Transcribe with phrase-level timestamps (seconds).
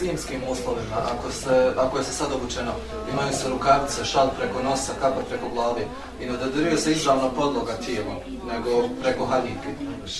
[0.00, 2.72] zimskim uslovima, ako, se, ako je se sad obučeno,
[3.12, 5.82] imaju se rukavice, šal preko nosa, kapa preko glavi
[6.20, 8.16] i ne dodiruje se izravno podloga tijelom,
[8.52, 9.68] nego preko haljike.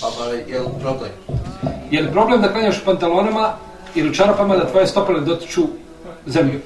[0.01, 1.11] Pa, pa je li problem?
[1.91, 3.53] Je li problem da klanjaš u pantalonama
[3.95, 5.63] ili čarapama da tvoje stopale dotiču
[6.27, 6.61] zemlju?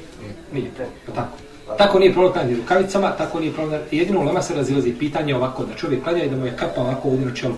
[0.52, 1.36] Nije problem, pa tako.
[1.78, 3.80] Tako nije problem klanjati rukavicama, tako nije problem.
[3.90, 6.80] Jedino u lema se razilazi pitanje ovako, da čovjek klanja i da mu je kapa
[6.80, 7.54] ovako ovdje na čelu.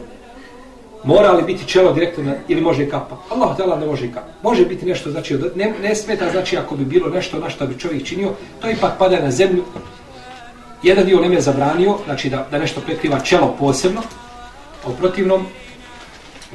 [1.05, 3.17] Mora li biti čelo direktno na, ili može i kapa?
[3.29, 4.29] Allah htjela ne može i kapa.
[4.43, 7.79] Može biti nešto, znači, ne, ne smeta, znači, ako bi bilo nešto na što bi
[7.79, 8.31] čovjek činio,
[8.61, 9.65] to ipak pada na zemlju.
[10.83, 14.01] Jedan dio nem je zabranio, znači da, da nešto prekriva čelo posebno,
[14.85, 15.47] a u protivnom,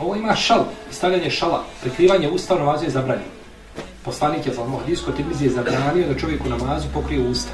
[0.02, 3.36] ovo ima šal, stavljanje šala, prekrivanje usta namazu je zabranio.
[4.06, 7.52] Poslanik je za Mohdisko Tirmizi je zabranio da čovjek u namazu pokrije usta.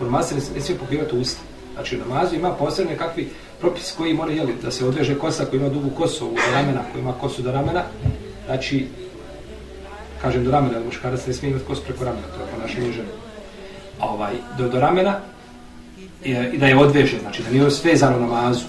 [0.00, 1.40] U namazu se ne, ne smije pokrivati usta.
[1.74, 5.60] Znači u namazu ima posebne kakvi propis koji mora jeli, da se odveže kosa koji
[5.60, 7.82] ima dugu kosu do ramena, koji ima kosu do ramena.
[8.46, 8.86] Znači,
[10.22, 13.08] kažem do ramena, da muškarac ne smije imati kosu preko ramena, to je ponašanje žene.
[14.00, 15.18] A ovaj, do, do ramena
[16.24, 18.64] i, i da je odveže, znači da nije ono svezano namazu.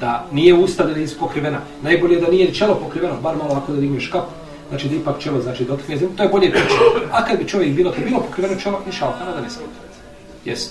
[0.00, 1.60] Da nije usta da nije pokrivena.
[1.82, 5.18] Najbolje je da nije čelo pokriveno, bar malo ako da digneš kapu znači da ipak
[5.18, 6.74] čelo znači dotkne zemlju, to je bolje priče.
[7.12, 9.68] A kad bi čovjek bilo, to bilo pokriveno čelo, inša Allah, da ne smije.
[10.44, 10.70] Jesi.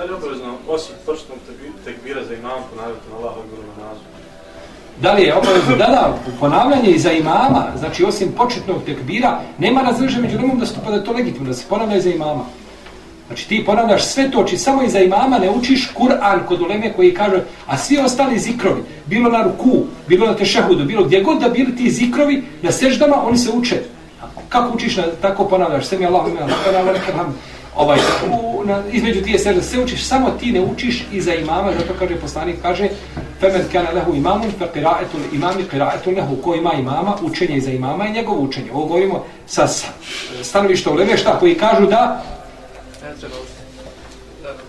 [0.00, 1.38] Da li obavezno, osim početnog
[1.84, 4.00] tekbira za imam, ponavljati na Allah odgovoru na nazu?
[5.00, 5.76] Da li je obavezno?
[5.76, 10.66] Da, da, ponavljanje i za imama, znači osim početnog tekbira, nema razreže među nemom da
[10.66, 12.44] stupa da je to legitimno, da se ponavlja za imama.
[13.26, 17.14] Znači ti ponavljaš sve to, či samo iza imama ne učiš Kur'an kod uleme koji
[17.14, 21.48] kaže, a svi ostali zikrovi, bilo na ruku, bilo na tešahudu, bilo gdje god da
[21.48, 23.82] bili ti zikrovi, na seždama, oni se uče.
[24.48, 27.26] Kako učiš, na, tako ponavljaš, sve mi Allah ime, Allah,
[27.76, 27.98] ovaj,
[28.32, 32.16] u, na, između tije sežde se učiš, samo ti ne učiš iza imama, zato kaže
[32.16, 32.88] poslanik, kaže,
[33.40, 38.06] femen kana lehu imamun, fe qira'etul imami qira'etul lehu, ko ima imama, učenje iza imama
[38.06, 38.72] i njegovo učenje.
[38.72, 39.66] Ovo govorimo sa
[40.42, 42.24] stanovišta uleme, šta koji kažu da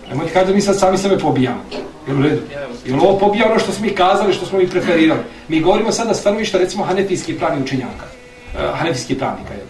[0.08, 1.60] Nemojte kada mi sad sami sebe pobijamo.
[2.06, 2.42] Jel u redu?
[2.86, 5.20] Jel ovo pobija ono što smo mi kazali, što smo mi preferirali?
[5.48, 8.06] Mi govorimo sada stanovišta, recimo, hanefijski pravni učenjaka.
[8.58, 9.66] Eh, uh, hanefijski pravnika, jel?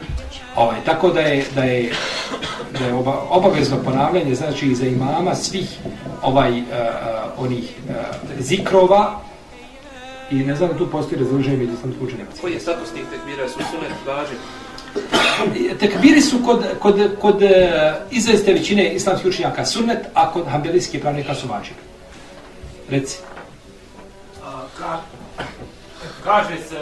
[0.56, 1.92] Ovaj, tako da je, da je,
[2.78, 5.78] da je oba, obavezno ponavljanje, znači i za imama svih
[6.22, 7.94] ovaj, uh, uh, onih uh,
[8.38, 9.20] zikrova
[10.30, 12.30] i ne znam da tu postoji razloženje među islamskih učenjaka.
[12.40, 13.48] Koji je status tih tekbira?
[13.48, 14.34] Su sunet važi?
[15.80, 17.42] tekbiri su kod, kod, kod
[18.10, 21.74] izveste većine islamskih učenjaka sunnet, a kod hambelijskih pravnika su vađiv.
[22.90, 23.18] Reci.
[24.44, 25.00] A, ka,
[26.24, 26.76] kaže se,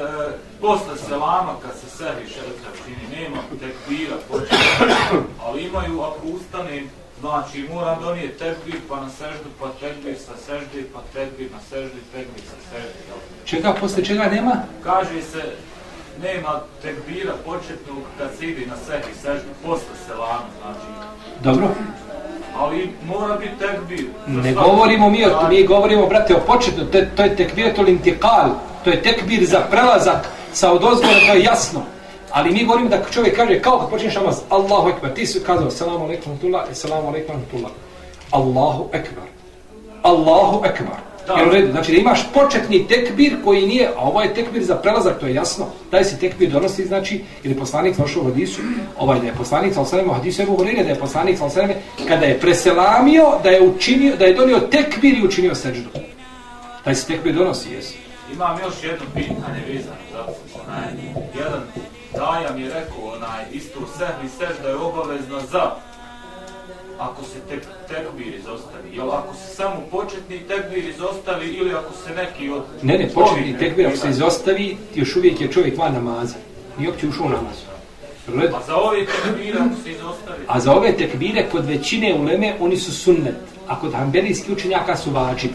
[0.60, 6.82] posle selama, kad se sebi šerca čini, nema tekbira, počinu, ali imaju, ako ustane,
[7.20, 12.00] znači moram donijeti tekbir, pa na seždu, pa tekbir sa sežde, pa tekbir na sežde,
[12.12, 13.00] tekbir sa sežde.
[13.44, 14.54] Čega, posle čega nema?
[14.84, 15.42] Kaže se,
[16.22, 20.88] nema tekbira početnog kad se ide na sebi seždu posle selama, znači.
[21.42, 21.68] Dobro.
[22.56, 24.06] Ali mora biti tekbir.
[24.26, 28.50] Ne govorimo mi o mi govorimo, brate, o početnom, to, to je tekbir to lintikal,
[28.84, 31.82] to je tekbir za prelazak sa odozgora, to je jasno.
[32.30, 35.70] Ali mi govorimo da čovjek kaže, kao kad počneš namaz, Allahu ekber, ti su kazao,
[35.70, 37.70] salamu alaikum tullah, i salamu alaikum tullah.
[38.30, 39.24] Allahu ekber.
[40.02, 41.10] Allahu ekber.
[41.38, 41.72] Jel u redu?
[41.72, 45.34] Znači da imaš početni tekbir koji nije, a ovo je tekbir za prelazak, to je
[45.34, 45.66] jasno.
[45.90, 48.60] Taj se tekbir donosi, znači, ili poslanik došao u hadisu,
[48.98, 51.74] ovaj da je poslanik sa osaleme, u hadisu je govorio da je poslanik sa osaleme,
[52.08, 55.80] kada je preselamio, da je učinio, da je donio tekbir i učinio seđu.
[56.84, 57.94] Taj se tekbir donosi, jesu.
[58.34, 60.22] Imam još jedno pitanje vezano za
[60.62, 60.92] onaj,
[61.38, 61.62] jedan
[62.16, 65.70] dajam je rekao, onaj, isto sehli sežda je obavezna za
[66.98, 68.96] ako se tek, tekbir izostavi?
[68.96, 72.62] Jel ako se samo početni tekbir izostavi ili ako se neki od...
[72.82, 76.36] Ne, ne, početni tekbir ako se izostavi, još uvijek je čovjek van namaza.
[76.80, 77.70] I opće ušao u namazu.
[78.28, 80.44] A za ove tekbire ako se izostavi?
[80.46, 83.36] A za ove tekbire kod većine uleme oni su sunnet.
[83.68, 85.50] A kod hambelijskih učenjaka su vađib.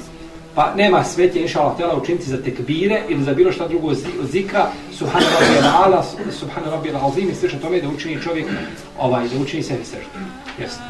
[0.56, 3.94] Pa nema svetje, inša Allah, tela učiniti za tekbire ili za bilo šta drugo
[4.32, 8.48] zikra, subhana rabbi al-ala, subhana rabbi al-azim, i slično tome da učini čovjek,
[9.00, 10.10] ovaj, da učini sebi seždu.
[10.60, 10.82] Jeste.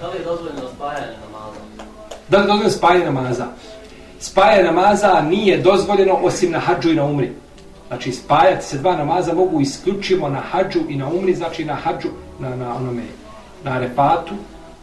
[0.00, 1.60] Da li je dozvoljeno spajanje namaza?
[2.28, 3.46] Da li je dozvoljeno spajanje namaza?
[4.18, 7.32] Spajanje namaza nije dozvoljeno osim na hađu i na umri.
[7.88, 12.08] Znači spajati se dva namaza mogu isključivo na hađu i na umri, znači na hađu,
[12.38, 13.02] na, na onome,
[13.64, 14.34] na repatu,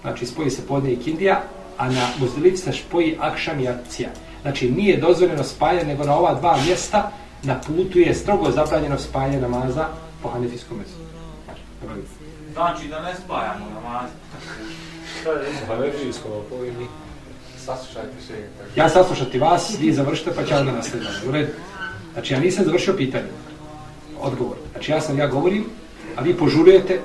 [0.01, 1.41] znači spoji se podne i kindija,
[1.77, 4.09] a na muzdelici se spoji akšam i akcija.
[4.41, 7.11] Znači nije dozvoljeno spajanje, nego na ova dva mjesta
[7.43, 9.87] na putu je strogo zabranjeno spajanje namaza
[10.23, 10.97] po hanefijskom mjestu.
[12.53, 14.13] Znači da ne spajamo namaze.
[17.57, 18.33] Saslušajte se.
[18.75, 21.15] Ja saslušati vas, vi završite, pa ćemo da nastavljamo.
[21.27, 21.51] U redu.
[22.13, 23.27] Znači, ja nisam završio pitanje.
[24.19, 24.57] Odgovor.
[24.71, 25.65] Znači, ja sam, ja govorim,
[26.15, 26.99] a vi požurujete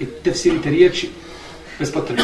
[0.00, 1.10] i tefsirite riječi
[1.78, 2.22] bez potrebe.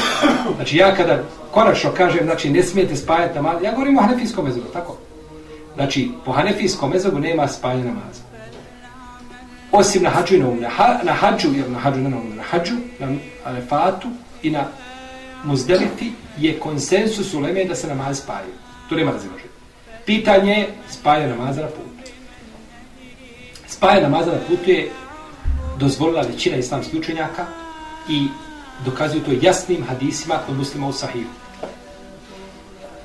[0.57, 4.67] Znači, ja kada konačno kažem, znači, ne smijete spajati namaz, ja govorim o hanefijskom mezogu,
[4.73, 4.97] tako?
[5.75, 8.23] Znači, po hanefijskom mezogu nema spajanja namaza.
[9.73, 10.61] Osim na hađu i na umu.
[11.03, 13.09] Na hađu, jer na hađu, ne na umre, na hađu, na
[13.45, 14.09] arefatu
[14.43, 14.65] i na
[15.45, 18.53] muzdelifi je konsensus u Leme da se namaz spajaju.
[18.89, 19.51] To nema razilaženja.
[20.07, 22.13] Pitanje je spaja namaza na putu.
[23.67, 24.91] Spaja namaza na putu je
[25.79, 27.47] dozvolila većina islamskih učenjaka
[28.09, 28.27] i
[28.85, 31.27] dokazuju to jasnim hadisima kod muslima u sahiju.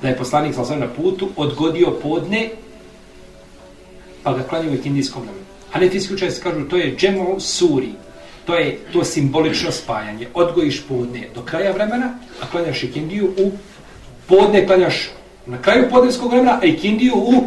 [0.01, 2.49] Da je poslanik sa na putu odgodio podne
[4.23, 5.45] pa ga klanio u indijskom vremenu.
[5.71, 7.91] Hanefijski učenjaci kažu to je džemu suri.
[8.45, 10.27] To je to simbolično spajanje.
[10.33, 13.51] Odgojiš podne do kraja vremena, a klanjaš ikindiju u
[14.27, 15.09] podne klanjaš
[15.45, 17.43] na kraju podnevskog vremena, a ikindiju u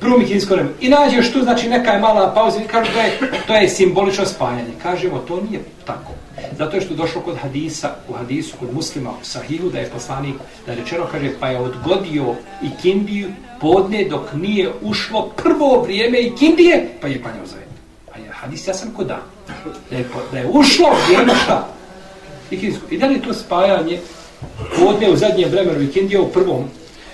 [0.00, 0.76] prvom ikindijskom vremenu.
[0.80, 4.26] I nađeš tu, znači, neka je mala pauza i kažu, to je, to je simbolično
[4.26, 4.72] spajanje.
[4.82, 6.12] Kažemo, to nije tako.
[6.58, 10.34] Zato je što došlo kod hadisa, u hadisu, kod muslima, u sahihu, da je poslanik,
[10.66, 13.28] da je rečeno, kaže, pa je odgodio ikindiju
[13.60, 17.76] podne dok nije ušlo prvo vrijeme ikindije, pa je klanjao za jedno.
[18.14, 19.22] A je hadis, ja sam kod da.
[19.90, 21.68] Da je, da je ušlo vrijeme šta?
[22.50, 22.86] Ikindijsko.
[22.90, 24.00] I da li to spajanje
[24.78, 26.64] podne u zadnjem vremenu ikindije u prvom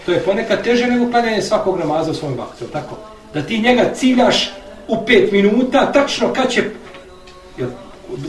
[0.09, 2.97] to je ponekad teže nego klanjanje svakog namaza u svom vaktu, tako?
[3.35, 4.51] Da ti njega ciljaš
[4.89, 6.63] u pet minuta, tačno kad će...
[7.59, 7.69] Jel,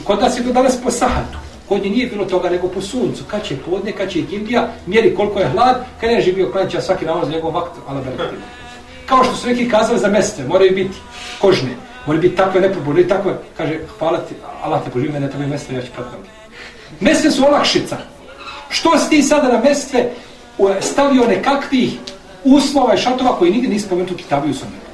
[0.04, 1.38] kod nas je to danas po sahatu.
[1.70, 3.24] Kod nje nije bilo toga nego po suncu.
[3.28, 7.06] Kad će podne, kad će ikindija, mjeri koliko je hlad, kad je živio klanjati svaki
[7.06, 8.42] namaz u njegov vakt, ala beretima.
[9.06, 10.98] Kao što su neki kazali za mestve, moraju biti
[11.42, 11.70] kožne,
[12.06, 15.82] moraju biti takve neprobore, takve, kaže, hvala ti, Allah te poživi, mene takve mestve, ja
[15.82, 16.30] ću pratiti.
[17.00, 17.98] Mestve su olakšica.
[18.70, 20.12] Što si ti sada na mestve
[20.82, 21.98] stavio nekakvih
[22.44, 24.90] uslova i šatova koji nigdje nisi spomenuti u Kitabiju sunnetu.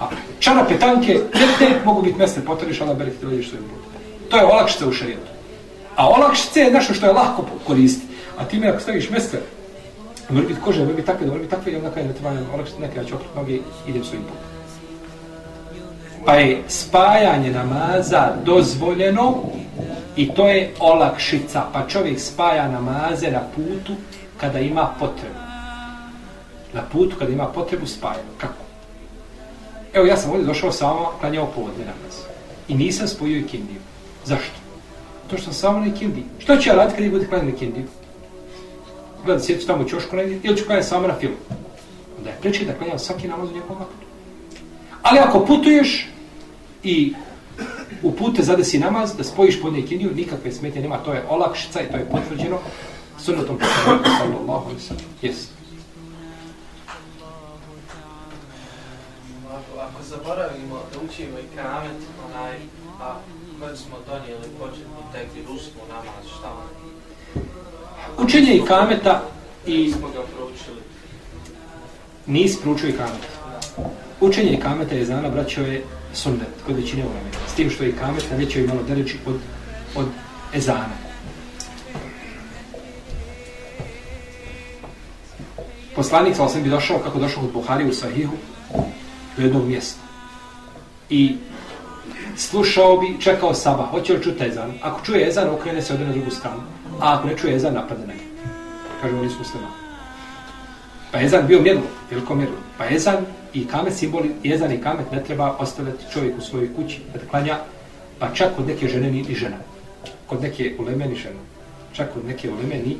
[0.00, 0.08] A
[0.38, 3.93] čara petanke, ne te mogu biti mjeste potvoriš, ali berek ti dođeš svojim.
[4.30, 5.30] To je olakšice u šarijetu.
[5.96, 8.14] A olakšice je nešto što je lahko koristiti.
[8.38, 9.40] A ti me ako staviš mjeste,
[10.28, 12.80] mora biti kože, mora biti takve, mora biti takve, i onda kada je treba olakšice
[12.80, 14.54] neka ja ću okrut noge i idem svojim putom.
[16.24, 19.34] Pa je spajanje namaza dozvoljeno
[20.16, 21.62] i to je olakšica.
[21.72, 23.92] Pa čovjek spaja namaze na putu
[24.40, 25.44] kada ima potrebu.
[26.72, 28.22] Na putu kada ima potrebu spaja.
[28.38, 28.64] Kako?
[29.92, 32.14] Evo ja sam ovdje došao samo klanjao povodne namaz.
[32.68, 33.80] I nisam spojio ikindiju.
[34.24, 34.54] Zašto?
[35.30, 36.24] To što sam samo na ikindiji.
[36.38, 37.84] Što ću ja raditi kada bude na ikindiju?
[39.24, 41.34] Gleda, sjeću tamo u čošku negdje ili ću klanjati samo na film.
[42.18, 44.06] Onda je preče da klanjam svaki namaz u njegovom aktu.
[45.02, 46.08] Ali ako putuješ
[46.82, 47.14] i
[48.02, 50.98] u pute zadesi namaz, da spojiš podne ikindiju, nikakve smetnje nema.
[50.98, 52.58] To je olakšica i to je potvrđeno
[53.18, 55.04] sunnetom poslanika sallallahu alaihi sallam.
[55.22, 55.46] Yes.
[59.48, 62.56] Ako, ako zaboravimo da učimo i kamet, onaj,
[63.00, 63.16] a
[63.68, 68.24] kad smo donijeli početni tekli rusku namaz, šta on?
[68.24, 69.22] Učenje i kameta
[69.66, 69.90] i...
[69.90, 70.82] Smo ga proučili.
[72.26, 73.28] Nis proučio i kameta.
[74.20, 77.30] Učenje i kameta je znana, braćo, je sunnet, kod većine uleme.
[77.48, 79.36] S tim što je i kamet na većoj malo dereći od,
[79.96, 80.06] od
[80.54, 81.04] ezana.
[85.96, 88.32] poslanik sam bi došao kako došao od Buhari u Sahihu
[89.36, 90.00] do jednog mjesta.
[91.10, 91.36] I
[92.36, 94.72] slušao bi, čekao Saba, hoće li čuti ezan?
[94.82, 96.60] Ako čuje ezan, okrene se ode na drugu stranu.
[97.00, 98.24] A ako ne čuje ezan, napadne na njega.
[99.02, 99.66] Kaže, oni su muslima.
[101.12, 102.56] Pa ezan bio mjerlo, veliko mjerlo.
[102.78, 107.00] Pa ezan i kamet simboli, ezan i kamet ne treba ostavljati čovjek u svojoj kući
[107.12, 107.58] kad klanja,
[108.18, 109.56] pa čak kod neke žene ni, ni žena.
[110.26, 111.40] Kod neke uleme ni žena.
[111.92, 112.96] Čak kod neke uleme ni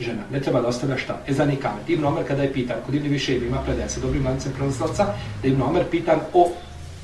[0.00, 0.22] žena.
[0.32, 1.22] Ne treba da ostavlja šta?
[1.28, 1.88] Ezan i kamet.
[1.88, 5.06] Ibn Omer kada je pitan, kod Ibn Više ima predaja sa dobrim lancem prenoslaca,
[5.42, 6.48] da Ibn Omer pitan o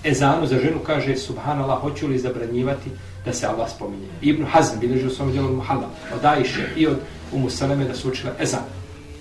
[0.04, 2.90] ezanu za ženu, kaže, subhanallah, hoću li zabranjivati
[3.24, 4.06] da se Allah spominje.
[4.22, 6.96] Ibn Hazm bilježi u svom djelu Muhalla, od Ajše i od
[7.32, 8.62] Umu Saleme da su učila ezan.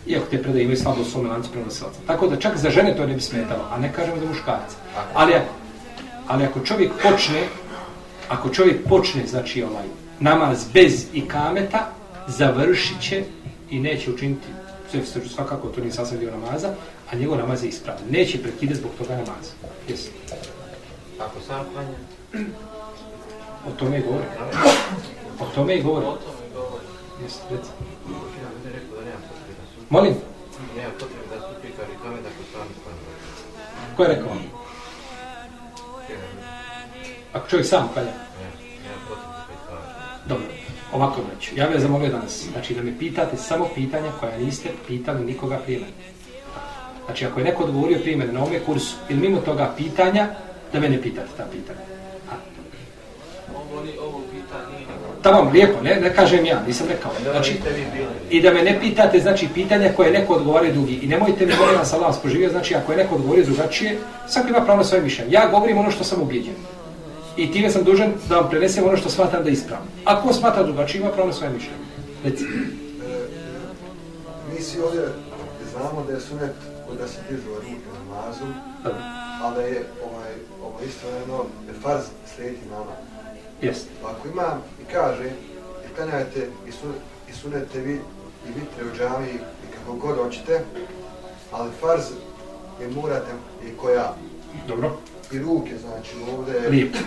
[0.07, 1.99] Iako te predaje imaju slabo u svom lancu prenosilaca.
[2.07, 4.75] Tako da čak za žene to ne bi smetalo, a ne kažemo za muškarca.
[5.13, 5.33] Ali,
[6.27, 7.41] ali ako čovjek počne,
[8.29, 9.85] ako čovjek počne, znači ovaj,
[10.19, 11.89] namaz bez ikameta,
[12.27, 13.23] završit će
[13.69, 14.47] i neće učiniti
[14.91, 16.73] sve svakako to nije sasvim dio namaza,
[17.11, 18.01] a njegov namaz je ispravan.
[18.09, 19.51] Neće prekide zbog toga namaza.
[19.87, 20.09] Jesi.
[21.19, 21.97] Ako sam klanja?
[23.67, 24.25] O tome i govori.
[25.39, 26.05] O tome i govori.
[26.05, 26.85] O tome govori.
[27.23, 27.69] Jesi, reci.
[28.41, 29.85] Ja bih rekao da nema potrebe da su...
[29.89, 30.13] Molim?
[30.77, 32.99] Nema potrebe da su pikari tome da sam klanja.
[33.97, 34.31] Ko je rekao?
[37.33, 38.11] Ako čovjek sam klanja?
[38.83, 39.83] Nema potrebe da pikari.
[40.25, 40.47] Dobro.
[40.93, 45.25] Ovako znači, ja bih zamolio danas, znači da mi pitate samo pitanja koja niste pitali
[45.25, 45.93] nikoga prije mene.
[47.05, 50.29] Znači, ako je neko odgovorio prije mene na ovome kursu, ili mimo toga pitanja,
[50.75, 51.79] da me ne pitate ta pitanja.
[55.21, 57.11] Tamo, lijepo, ne, ne kažem ja, nisam rekao.
[57.31, 57.55] Znači,
[58.29, 60.99] I da me ne pitate, znači, pitanja koje neko odgovorio drugi.
[61.01, 64.49] I nemojte mi molim vas, Allah vas poživio, znači, ako je neko odgovorio drugačije, svaki
[64.49, 65.31] ima pravo na svoje mišljenje.
[65.31, 66.53] Ja govorim ono što sam ubijeđen.
[67.37, 69.85] I time sam dužan da vam prenesem ono što smatram da je ispravno.
[70.05, 71.85] Ako smatra drugačije, ima pravo na svoje mišljenje.
[72.23, 72.43] Reci.
[72.43, 72.47] E,
[74.53, 75.01] mi svi ovdje
[75.71, 76.55] znamo da je sunet
[76.99, 78.45] da se dižu ruke na namazu,
[79.45, 80.33] Ali je ovaj,
[80.63, 81.37] ovo isto jedno,
[81.67, 82.03] je farz
[82.35, 82.91] slijediti nama.
[83.61, 83.89] Jeste.
[84.01, 85.29] Pa ako ima i kaže,
[85.85, 86.87] i klanjajte i, su,
[87.29, 87.93] i sunete vi
[88.47, 90.61] i vitre u džami i kako god hoćete,
[91.51, 92.03] ali farz
[92.81, 93.31] je morate
[93.67, 94.15] i koja
[94.67, 94.91] Dobro.
[95.31, 96.97] i ruke, znači ovdje Lijepo.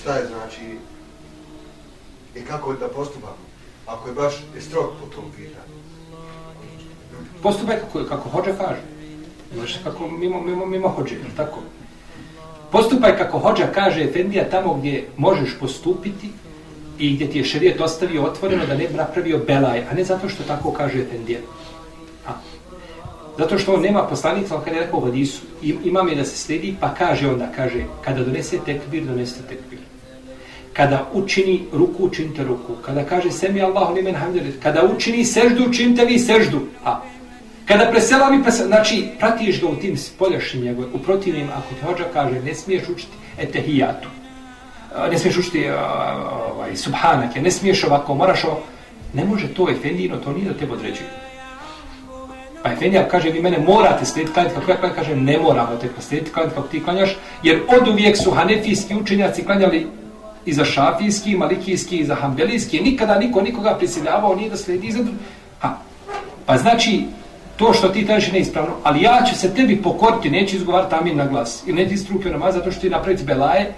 [0.00, 0.78] šta je znači
[2.34, 3.44] i kako da postupamo,
[3.86, 5.74] ako je baš je strog po tom pitanju.
[7.42, 8.99] Postupaj kako, kako hođe kaže.
[9.56, 11.60] Možeš kako mimo, mimo, mimo hođe, tako?
[12.70, 16.28] Postupaj kako hođa kaže Efendija tamo gdje možeš postupiti
[16.98, 20.28] i gdje ti je šerijet ostavio otvoreno da ne bi napravio belaj, a ne zato
[20.28, 21.38] što tako kaže Efendija.
[22.26, 22.32] A.
[23.38, 26.36] Zato što on nema poslanica, ali kada je rekao u hadisu, imam je da se
[26.36, 29.78] sledi, pa kaže onda, kaže, kada donese tekbir, donese tekbir.
[30.72, 32.74] Kada učini ruku, učinite ruku.
[32.86, 34.62] Kada kaže semi Allahu limen hamdulillah.
[34.62, 36.60] Kada učini seždu, učinite vi seždu.
[36.84, 37.00] A.
[37.70, 40.88] Kada preselavi, presel, znači pratiš ga u tim spoljašnjim njegove.
[40.94, 44.08] U protivnim, ako ti hođa kaže, ne smiješ učiti etehijatu.
[45.10, 48.62] Ne smiješ učiti ovaj, subhanake, ne smiješ ovako, moraš ovo.
[49.14, 51.08] Ne može to efendino, to nije da tebe određuje.
[52.62, 55.88] Pa Efendija kaže, vi mene morate slijediti klanjati kako ja klanjam, kaže, ne moramo te
[56.00, 59.86] slijediti klanjati kako ti klanjaš, jer od uvijek su hanefijski učenjaci klanjali
[60.44, 64.92] i za šafijski, i malikijski, i za hambelijski, nikada niko nikoga prisiljavao nije da slijedi
[64.92, 65.04] za
[65.60, 65.76] Ha.
[66.46, 67.04] Pa znači,
[67.60, 71.16] to što ti tražiš je neispravno, ali ja ću se tebi pokoriti, neću izgovarati amin
[71.16, 73.72] na glas, ili neću istrupio namaz zato što ti napraviti belaje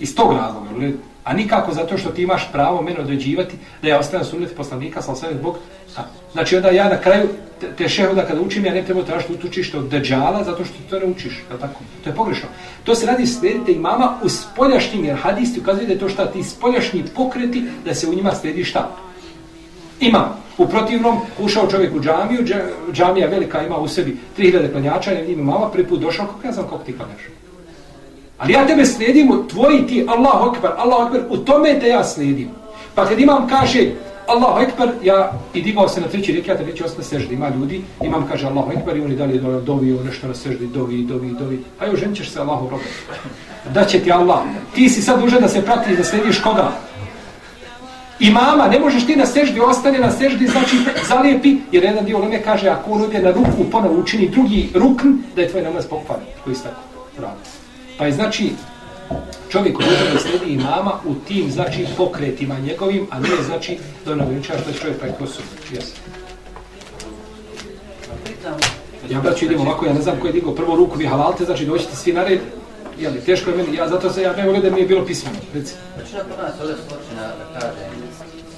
[0.00, 0.70] iz tog razloga,
[1.24, 5.12] a nikako zato što ti imaš pravo mene određivati da ja ostavim sunnet poslanika, sa
[5.12, 5.56] osvijem zbog
[5.96, 6.02] A,
[6.32, 7.28] Znači onda ja na kraju
[7.60, 10.90] te, te šehuda kada učim, ja ne treba tražiti utučište od deđala zato što ti
[10.90, 11.80] to ne učiš, je tako?
[12.04, 12.48] To je pogrešno.
[12.84, 16.32] To se radi slijedite imama u spoljašnjim, jer hadisti ukazuju ukazuje da je to šta
[16.32, 18.96] ti spoljašnji pokreti, da se u njima slijedi šta?
[20.00, 20.28] Ima.
[20.58, 22.44] U protivnom, ušao čovjek u džamiju,
[22.92, 26.52] džamija velika ima u sebi 3000 klanjača, ja njima mama prvi put došao, kako ja
[26.52, 27.20] znam kako ti klanjaš?
[28.38, 32.48] Ali ja tebe slijedim, tvoji ti, Allahu Akbar, Allahu Akbar, u tome te ja slijedim.
[32.94, 33.90] Pa kad imam kaže,
[34.26, 38.26] Allahu Ekber, ja i digao se na treći rekiat, reći ostane seždi, ima ljudi, imam
[38.28, 41.64] kaže Allahu Ekber i oni dalje do- dovio ono nešto na seždi, dovi, dovi, dovi.
[41.78, 42.82] Ajo, ženit ćeš se Allahu robe.
[43.74, 44.38] Da će ti Allah.
[44.74, 46.72] Ti si sad dužan da se pratiš, da slijediš koga?
[48.20, 50.76] Imama, ne možeš ti na seždi, ostane na seždi, znači
[51.08, 55.08] zalijepi, jer jedan dio leme kaže, ako on ode na ruku, ponovo učini drugi rukn,
[55.36, 57.48] da je tvoj namaz pokvaren, koji se tako radi.
[57.98, 58.50] Pa je znači,
[59.48, 64.12] čovjek koji može da slijedi imama u tim, znači, pokretima njegovim, a ne znači da
[64.12, 65.42] ono veliča što je čovjek pa preko su.
[65.72, 65.84] Yes.
[69.00, 71.44] Znači, ja braću idemo ovako, ja ne znam ko je digao prvo ruku, vi halalte,
[71.44, 72.40] znači doćete svi na red.
[72.98, 75.38] Jeli, teško je meni, ja zato se ja ne mogu da mi je bilo pismeno,
[75.54, 75.74] reci.
[75.98, 77.84] većina kod nas ovdje sločina da kaže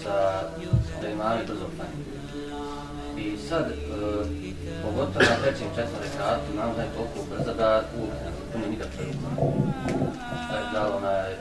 [0.02, 0.14] sa,
[1.02, 2.00] da imali brzo klanje.
[3.18, 3.74] I sad, e,
[4.82, 9.04] pogotovo na trećem četvrtom rekatu, nam da je toliko brzo da uopće ne puni nikakve
[9.04, 9.52] ruku.
[10.50, 11.36] Da je dalo na e,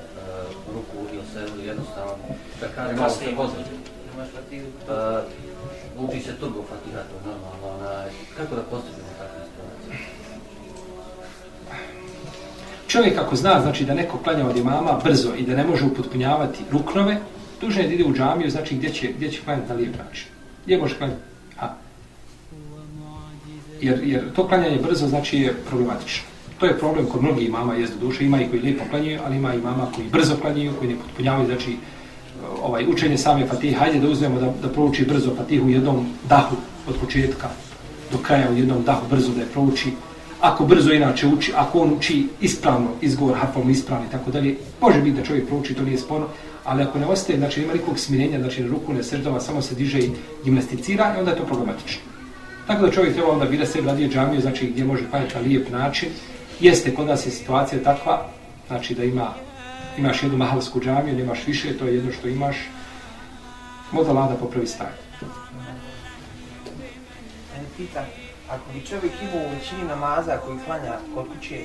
[0.73, 2.13] ruku ili se ili jednostavno,
[2.61, 3.61] da kaže malo se vozi.
[4.13, 4.67] Imaš fatigu.
[5.99, 10.18] Uči se turbo fatiha, to je normalno, onaj, kako da postupimo takve situacije?
[12.89, 16.59] Čovjek ako zna znači da neko klanja od imama brzo i da ne može upotpunjavati
[16.71, 17.17] ruknove,
[17.61, 20.27] dužan je da ide u džamiju, znači gdje će, gdje će klanjati na lijep način.
[20.65, 21.21] Gdje može klanjati?
[21.55, 21.73] Ha.
[23.81, 26.23] Jer, jer to klanjanje brzo znači je problematično.
[26.59, 29.37] To je problem kod mnogih imama, jest do duše, ima i koji lijepo klanjaju, ali
[29.37, 31.77] ima i imama koji brzo klanjaju, koji ne potpunjavaju, znači
[32.61, 36.55] ovaj učenje same Fatihe, hajde da uzmemo da, da prouči brzo Fatihu u jednom dahu
[36.87, 37.49] od početka
[38.11, 39.91] do kraja u jednom dahu brzo da je prouči.
[40.41, 45.01] Ako brzo inače uči, ako on uči ispravno, izgovor harfom ispravno i tako dalje, može
[45.01, 46.27] biti da čovjek prouči, to nije sporno,
[46.63, 49.99] ali ako ne ostaje, znači nema nikog smirenja, znači ruku ne srždava, samo se diže
[49.99, 50.11] i
[50.43, 52.01] gimnasticira, i onda je to problematično.
[52.67, 55.69] Tako da čovjek treba onda bira se radije džamiju, znači gdje može klanjati na lijep
[55.69, 56.09] način.
[56.59, 58.25] Jeste, kod nas je situacija takva,
[58.67, 59.33] znači da ima,
[59.97, 62.55] imaš jednu mahalsku džamiju, nemaš više, to je jedno što imaš,
[63.91, 64.91] možda lada popravi stanje.
[67.77, 68.05] Pita,
[68.49, 71.59] ako bi čovjek imao u većini namaza koji klanja kod kuće,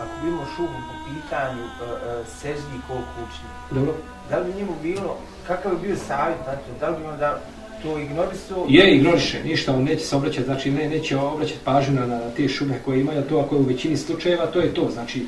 [0.00, 3.94] ako bi imao šubu po pitanju uh, uh, seždi koliko učini, Dobro?
[4.30, 7.40] da li bi njemu bilo, kakav bi bio savjet, znači, da li bi onda
[7.82, 8.66] to ignorisao.
[8.68, 12.48] Je, ignoriše, ništa, on neće se obraćati, znači ne, neće obraćati pažnju na, na te
[12.48, 15.26] šume koje imaju, to ako je u većini slučajeva, to je to, znači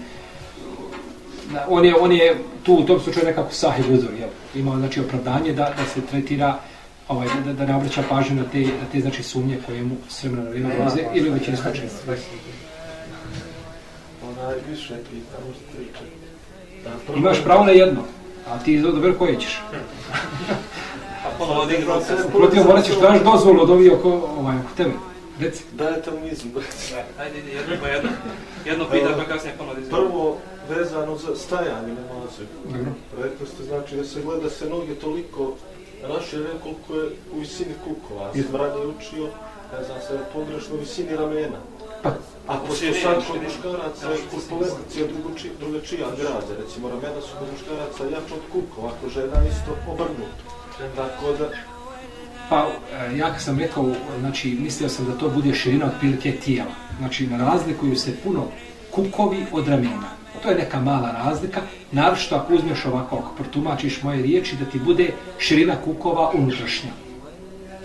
[1.53, 4.29] na, on je, on je tu u tom slučaju nekako sahib uzor, jel?
[4.55, 6.59] Ima znači opravdanje da, da se tretira
[7.09, 10.23] ovaj, da, da ne obraća pažnju na te, na te znači sumnje koje mu s
[10.23, 11.93] vremena na vrijeme dolaze ili u većini slučajeva.
[14.29, 17.19] Onaj više pita, možete reći.
[17.19, 18.01] Imaš pravo na jedno,
[18.49, 19.61] a ti dobro koje ćeš.
[21.27, 22.01] A ponovo da igram
[22.33, 24.91] Protiv morat ćeš tražiti dozvolu od ovih oko, ovaj, oko tebe.
[25.41, 25.65] Reci.
[25.73, 26.63] Dajte mu izbor.
[27.21, 28.11] Ajde, ide, jedno pa jedno.
[28.65, 29.97] Jedno pita, pa kasnije izgleda.
[29.97, 30.37] Prvo,
[30.69, 32.45] vezano za stajanje namaze.
[33.23, 35.55] Rekli ste, znači, da se gleda se noge toliko
[36.03, 38.27] rašire koliko je u visini kukova.
[38.35, 39.25] Ja sam ranije učio,
[39.73, 41.59] ne znam se, pogrešno u visini ramena.
[42.03, 42.11] Pa,
[42.47, 48.35] Ako su sad kod muškaraca korpulencija drugačija, drugačija graza, recimo ramena su kod muškaraca jače
[48.35, 50.43] od kukova, ako žena isto obrnuto.
[50.97, 51.49] Tako da,
[52.49, 56.71] Pa, e, ja kad sam rekao, znači, mislio sam da to bude širina otprilike tijela.
[56.99, 58.45] Znači, razlikuju se puno
[58.91, 60.18] kukovi od ramena.
[60.43, 61.61] To je neka mala razlika,
[61.93, 66.91] naročito ako uzmeš ovako, ako protumačiš moje riječi, da ti bude širina kukova unutrašnja.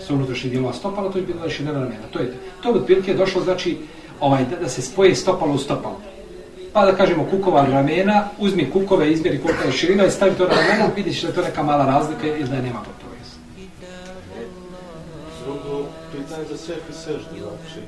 [0.06, 2.06] Sa unutrašnjih dijelova stopala, to je bilo širina ramena.
[2.12, 3.78] To je, to je otprilike došlo, znači,
[4.20, 6.00] ovaj, da, da se spoje stopalo u stopalo.
[6.72, 10.54] Pa da kažemo kukova ramena, uzmi kukove, izmjeri kolika je širina i stavi to na
[10.54, 13.04] ramena, vidiš da je to neka mala razlika ili da je nema gotovo.
[15.44, 17.80] drugo, pitanje za sve i seždu, znači,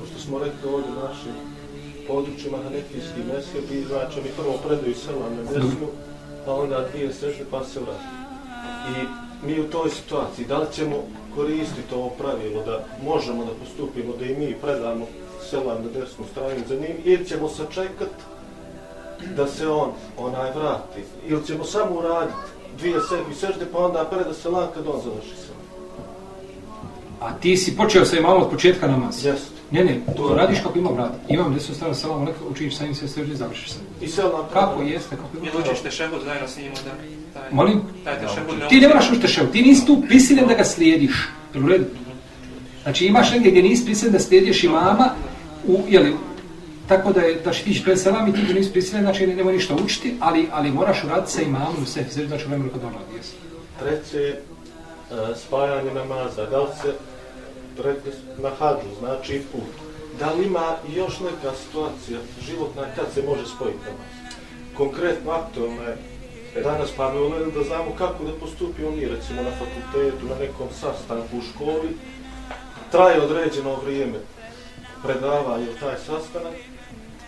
[0.00, 1.30] pošto smo rekli ovdje naši
[2.10, 5.86] područjima hanefijski mesjebi, znači mi prvo predaju selam na desnu,
[6.44, 8.10] pa onda dvije sežde, pa se vrati.
[8.90, 8.96] I
[9.46, 10.96] mi u toj situaciji, da li ćemo
[11.34, 15.06] koristiti ovo pravilo da možemo da postupimo, da i mi predamo
[15.50, 18.14] selam na desnu stranu za njim, ili ćemo sačekat
[19.36, 24.34] da se on onaj vrati, ili ćemo samo uraditi dvije sebi sežde, pa onda preda
[24.34, 25.60] selam kad on završi selam.
[27.20, 29.28] A ti si počeo sa imamom od početka namaza?
[29.28, 29.59] Jeste.
[29.70, 31.14] Ne, ne, to radiš kako imam radi.
[31.28, 34.08] Imam desnu stranu salamu, nekako učiniš sa njim sve i završiš sa njim.
[34.08, 36.90] I selam Kako jeste, kako Ili imam učiš te šehud zajedno s njim, onda
[37.34, 37.80] taj, Molim?
[38.04, 40.64] taj te šehud ne Ti ne moraš učiti ševu, ti nisi tu prisiljen da ga
[40.64, 41.28] slijediš.
[41.54, 41.84] Jel u redu?
[42.82, 45.10] Znači imaš negdje gdje nisi prisiljen da slijediš imama,
[45.66, 46.14] u, jeli,
[46.88, 49.52] tako da je, da ti ići pred selam i ti nisi prisiljen, znači ne, nemoj
[49.52, 53.16] ništa učiti, ali, ali moraš uraditi sa imamom sefi, znači u vremenu kad on radi,
[53.16, 53.34] jesi.
[53.80, 56.46] Treće, e, spajanje namaza.
[56.46, 56.94] Da li se
[57.78, 59.74] rekli na hađu, znači put.
[60.18, 64.34] Da li ima još neka situacija životna kad se može spojiti namaz?
[64.76, 65.96] Konkretno aktualna je
[66.62, 71.38] danas pa me da znamo kako da postupimo mi, recimo na fakultetu, na nekom sastanku
[71.38, 71.96] u školi.
[72.90, 74.18] Traje određeno vrijeme
[75.02, 76.54] predavanje u taj sastanak.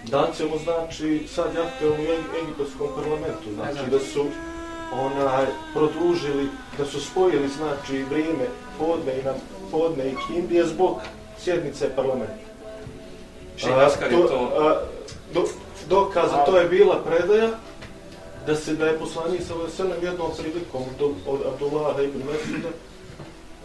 [0.04, 4.26] Da ćemo, znači, sad je aktualno u Eg- Egipetskom parlamentu, znači da su
[4.92, 8.46] onaj, produžili, da su spojili, znači, vrijeme
[8.78, 9.32] podne i, na,
[9.70, 10.96] podne i kindije zbog
[11.38, 12.52] sjednice parlamenta.
[13.56, 14.50] Šivaskar je A, to...
[14.58, 14.80] a,
[15.34, 15.44] do,
[15.88, 17.50] dokaz za to je bila predaja
[18.46, 22.68] da se da je poslanik sa Veselem jednom prilikom do, od Abdullaha ibn Mesuda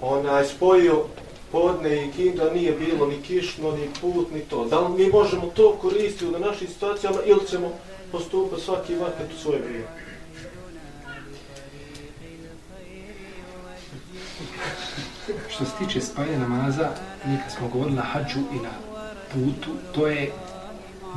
[0.01, 1.03] onaj spojio
[1.51, 4.65] podne i kinda nije bilo ni kišno, ni put, ni to.
[4.65, 7.71] Da li mi možemo to koristiti u našim situacijama ili ćemo
[8.11, 10.06] postupati svaki vakat u svoje vrijeme?
[15.57, 16.89] Što se tiče spajanja namaza,
[17.25, 18.69] mi kad smo govorili na hađu i na
[19.33, 20.31] putu, to je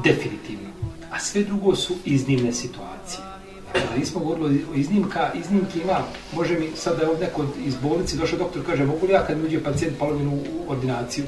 [0.04, 0.68] definitivno.
[1.12, 3.24] A sve drugo su iznimne situacije.
[3.72, 5.98] Kada nismo govorili o iznimka, iznimke ima,
[6.32, 9.26] može mi sad da je ovdje neko iz bolnice došao doktor kaže, mogu li ja
[9.26, 11.24] kad mi uđe pacijent polovinu u ordinaciju,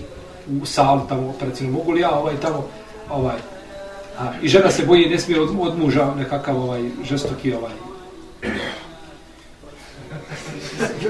[0.63, 2.67] u salu tamo operacijnu, mogu li ja ovaj tamo,
[3.11, 3.37] ovaj,
[4.19, 7.73] a, i žena se boji, ne smije od, od muža nekakav ovaj žestoki ovaj,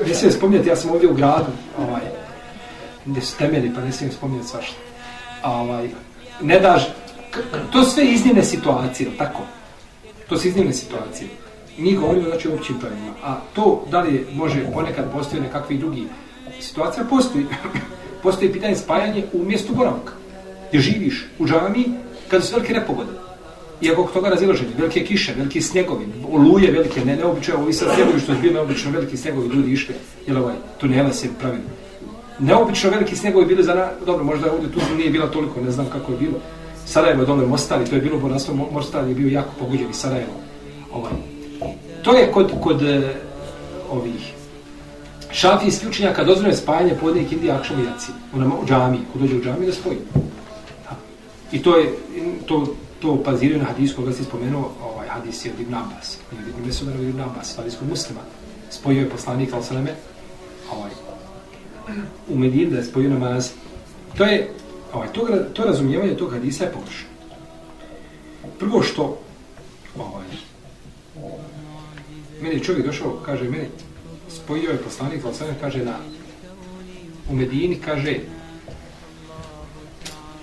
[0.07, 2.03] ne smijem spominjati, ja sam ovdje u gradu, ovaj,
[3.05, 4.77] gdje su temelji, pa ne smijem spominjati svašta.
[5.45, 5.89] Ovaj,
[6.43, 6.83] ne daš,
[7.73, 9.43] to sve iznimne situacije, tako?
[10.29, 11.29] To su iznimne situacije.
[11.79, 16.07] Mi govorimo znači o općim pravima, A to da li može ponekad postoji nekakvi drugi
[16.61, 17.47] situacija, postoji.
[18.23, 20.13] postoji pitanje spajanje u mjestu boravka.
[20.69, 21.85] Gdje živiš u džami
[22.29, 23.11] kada su velike nepogode.
[23.83, 28.21] I oko toga razilaženje, velike kiše, veliki snjegovi, oluje velike, ne neobično, ovi sad snjegovi
[28.21, 29.95] što su bili neobično veliki snjegovi, ljudi išli,
[30.27, 31.63] jel ovaj, tunela se pravili.
[32.39, 35.87] Neobično veliki snjegovi bili za, na, dobro, možda ovdje tu nije bila toliko, ne znam
[35.93, 36.39] kako je bilo.
[36.87, 40.33] Sarajevo dole Mostari, to je bilo boratstvo, Mo- je bio jako pogođen i Sarajevo.
[40.93, 41.13] Ovaj.
[42.03, 43.15] To je kod, kod eh,
[43.91, 44.33] ovih
[45.33, 48.13] šafijski učenjaka dozvoljeno spajanje podne i kindija akšom i jaci.
[48.35, 49.97] U, džami, ko dođe u džami da spoji.
[50.85, 50.97] Da.
[51.53, 51.93] I to je,
[52.47, 52.67] to,
[53.03, 56.19] to baziraju na hadisku koga si spomenuo, ovaj hadis je od Ibn Abbas.
[56.33, 58.21] Nije od Ibn Mesud, od Ibn Abbas, hadis muslima.
[58.71, 59.95] Spojio je poslanik, al salame,
[60.73, 60.91] ovaj,
[62.29, 63.51] u Medin da je spojio namaz.
[64.17, 64.51] To je,
[64.93, 67.09] ovaj, to, to razumijevanje tog hadisa je pogrešno.
[68.59, 69.19] Prvo što,
[69.99, 70.27] ovaj,
[72.43, 73.67] meni čovjek došao, kaže meni,
[74.29, 75.97] spojio je poslanik, ali sada kaže na,
[77.31, 78.19] u Medini, kaže,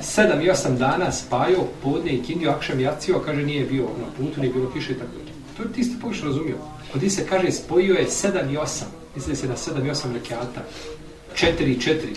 [0.02, 4.42] sedam i osam dana spajao podne i kindio akšam jacio, kaže nije bio na putu,
[4.42, 5.12] nije bilo kiše i tako.
[5.12, 5.32] dalje.
[5.58, 6.56] To ti isto pogrešno razumio.
[6.92, 10.14] Kod ti se kaže spojio je sedam i osam, misli se na sedam i osam
[10.14, 10.62] rekiata,
[11.36, 12.14] četiri i četiri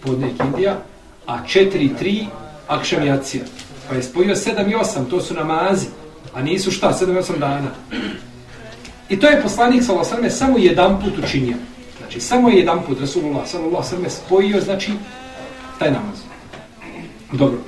[0.00, 0.82] podne i kindija,
[1.26, 2.26] a četiri i tri
[2.68, 3.44] akšam jacija.
[3.88, 5.86] Pa je spojio sedam i osam, to su namazi,
[6.34, 7.70] a nisu šta, sedam i osam dana.
[9.08, 11.56] I to je poslanik sallallahu samo jedan put učinio.
[11.98, 14.92] Znači, samo jedan put Rasulullah sallallahu sallam spojio, znači,
[15.78, 16.18] taj namaz.
[17.32, 17.58] Dobro.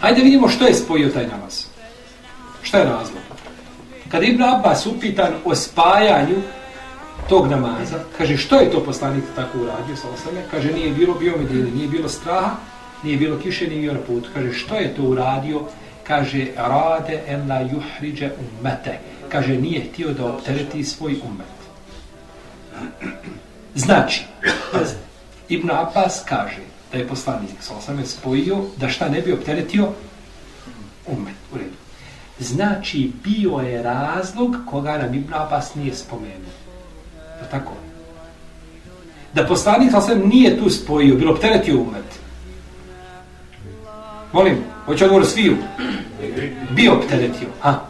[0.00, 1.64] Hajde vidimo što je spojio taj namaz.
[2.62, 3.22] Šta je razlog?
[4.08, 6.42] Kada Ibn Abbas upitan o spajanju
[7.28, 11.36] tog namaza, kaže što je to poslanik tako uradio, sa sallallahu kaže nije bilo bio
[11.36, 12.50] medine, nije bilo straha,
[13.02, 14.28] nije bilo kiše, nije bio na putu.
[14.34, 15.60] Kaže što je to uradio?
[16.06, 18.98] Kaže rade en la juhriđe ummete
[19.30, 21.46] kaže, nije htio da optereti svoj umet.
[23.74, 24.24] Znači,
[25.48, 29.88] Ibn Abbas kaže da je poslanik sa osame spojio da šta ne bi opteretio
[31.06, 31.34] umet.
[31.52, 31.76] U redu.
[32.38, 36.52] Znači, bio je razlog koga nam Ibn Abbas nije spomenuo.
[37.42, 37.72] Je tako?
[39.34, 42.20] Da poslanik sa nije tu spojio, bilo opteretio umet.
[44.32, 45.56] Molim, hoće odgovor sviju.
[46.70, 47.48] Bio opteretio.
[47.60, 47.80] Ha?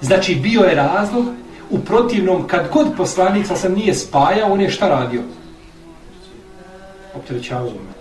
[0.00, 1.26] Znači bio je razlog
[1.70, 5.22] u protivnom kad god poslanik sa sam nije spajao, on je šta radio?
[7.14, 7.99] Opterećavao umet.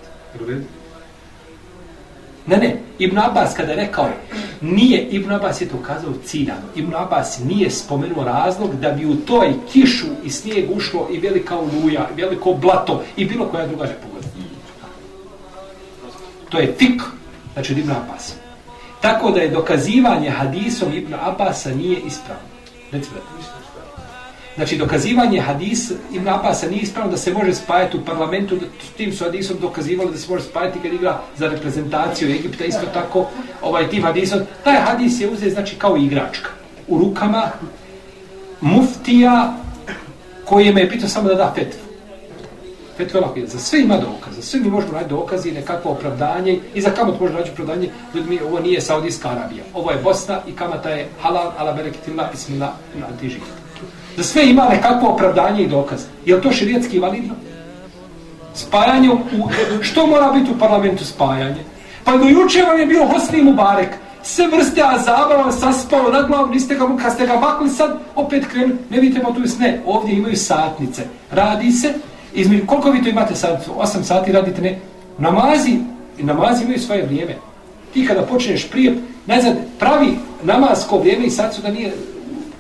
[2.47, 4.09] Ne, ne, Ibn Abbas kada je rekao,
[4.61, 9.15] nije, Ibn Abbas je to kazao ciljano, Ibn Abbas nije spomenuo razlog da bi u
[9.15, 13.85] toj kišu i snijeg ušlo i velika oluja, i veliko blato i bilo koja druga
[13.85, 14.27] nepogoda.
[16.49, 17.01] To je fik,
[17.53, 18.33] znači Ibn Abbas.
[19.01, 22.43] Tako da je dokazivanje hadisom Ibn Abbasa nije ispravno.
[22.91, 23.15] Recimo
[24.59, 28.65] Znači, dokazivanje hadis Ibn Abasa nije ispravno da se može spajati u parlamentu, da
[28.97, 33.27] tim su hadisom dokazivali da se može spajati kad igra za reprezentaciju Egipta, isto tako,
[33.61, 34.39] ovaj tim hadisom.
[34.63, 36.49] Taj hadis je uzet, znači, kao igračka.
[36.87, 37.51] U rukama
[38.61, 39.53] muftija
[40.45, 41.79] koji me je pitao samo da da fetvu.
[42.97, 44.35] Fetva lako Za sve ima dokaz.
[44.35, 46.59] Za sve mi možemo naći dokazi, nekakvo opravdanje.
[46.73, 47.89] I za kamot možemo naći opravdanje.
[48.13, 49.63] Ljudi ovo nije Saudijska Arabija.
[49.73, 53.39] Ovo je Bosna i kamata je halal, ala bereketillah, bismillah, na antiži.
[54.17, 56.05] Za sve ima nekakvo opravdanje i dokaz.
[56.25, 57.33] Je li to širijetski validno?
[58.53, 59.17] Spajanje u...
[59.81, 61.63] Što mora biti u parlamentu spajanje?
[62.03, 63.89] Pa do juče vam je bio Hosni Mubarek.
[64.23, 68.75] Sve vrste azaba saspao na glavu, niste ga, kad ste ga makli sad, opet krenu,
[68.89, 71.03] ne vidite pa tu ne, ovdje imaju satnice.
[71.31, 71.93] Radi se,
[72.33, 73.67] Između, koliko vi to imate sad?
[73.77, 74.79] 8 sati radite ne?
[75.17, 75.77] Namazi,
[76.17, 77.35] namazi imaju svoje vrijeme.
[77.93, 78.95] Ti kada počneš prije,
[79.25, 81.93] nazad, pravi namaz ko vrijeme i sad su da nije...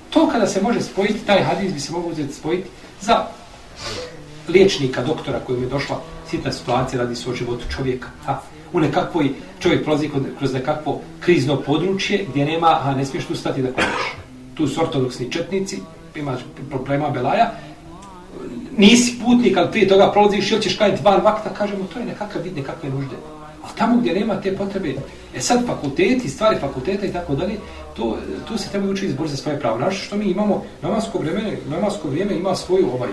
[0.09, 2.69] To kada se može spojiti, taj hadis bi se mogu uzeti spojiti
[3.01, 3.25] za
[4.47, 8.07] liječnika, doktora kojim je došla sitna situacija, radi se o životu čovjeka.
[8.25, 8.41] Ha?
[8.73, 13.61] U nekakvoj, čovjek prolazi kroz nekakvo krizno područje gdje nema, a ne smiješ tu stati
[13.61, 14.13] da kojiš.
[14.53, 15.79] Tu su ortodoksni četnici,
[16.15, 17.51] imaš problema belaja,
[18.77, 22.41] nisi putnik, ali prije toga prolaziš ili ćeš kajeti van vakta, kažemo, to je nekakav
[22.41, 23.15] vid nekakve nužde.
[23.63, 24.95] Ali tamo gdje nema te potrebe,
[25.35, 27.55] e sad fakulteti, stvari fakulteta i tako dalje,
[27.99, 29.77] to, tu se treba učiti izbor za svoje pravo.
[29.77, 33.09] Znaš što mi imamo, namasko vrijeme, namasko vrijeme ima svoju ovaj,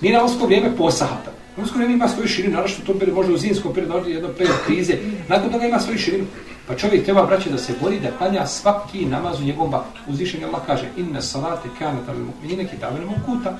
[0.00, 1.30] nije namasko vrijeme posahata.
[1.56, 4.56] Namasko vrijeme ima svoju širinu, naravno što to bere možda u zimskom periodu, jedno period
[4.66, 4.94] krize,
[5.28, 6.24] nakon toga ima svoju širinu.
[6.68, 10.00] Pa čovjek treba braće, da se bori da klanja svaki namaz u njegovom baktu.
[10.08, 13.58] Uzvišen Allah kaže, inne salate kanata al mu'minine kitabene kuta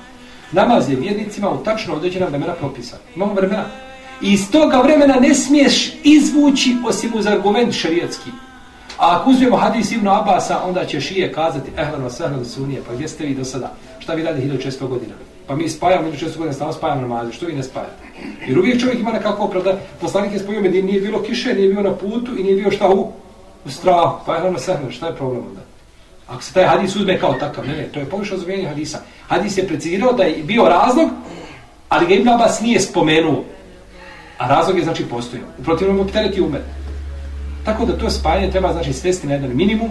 [0.51, 2.99] namaz je vjernicima u tačno određena vremena propisan.
[3.15, 3.65] Imamo vremena.
[4.21, 8.29] I iz toga vremena ne smiješ izvući osim uz argument šarijetski.
[8.97, 12.93] A ako uzmemo hadis Ibn Abasa, onda će šije kazati ehlan vas ehlan sunije, pa
[12.93, 13.71] gdje ste vi do sada?
[13.99, 15.13] Šta vi radi 1600 godina?
[15.47, 18.03] Pa mi spajamo 1600 godina, stano spajamo namaze, što vi ne spajate?
[18.47, 21.81] Jer uvijek čovjek ima nekako opravda, poslanik je spojio medin, nije bilo kiše, nije bio
[21.81, 23.11] na putu i nije bio šta u,
[23.65, 24.19] u strahu.
[24.25, 25.61] Pa ehlan vas ehlan, šta je problem onda?
[26.27, 28.99] Ako se taj hadis uzme kao takav, ne, ne, to je pogrešno razumijenie hadisa.
[29.27, 31.09] Hadis je precizirao da je bio razlog,
[31.89, 33.43] ali ga Ibn Abbas nije spomenuo.
[34.37, 35.47] A razlog je znači postojao.
[35.59, 36.61] U protivnom optereti umet.
[37.67, 39.89] Tako da to spajanje treba znači svesti na jedan minimum,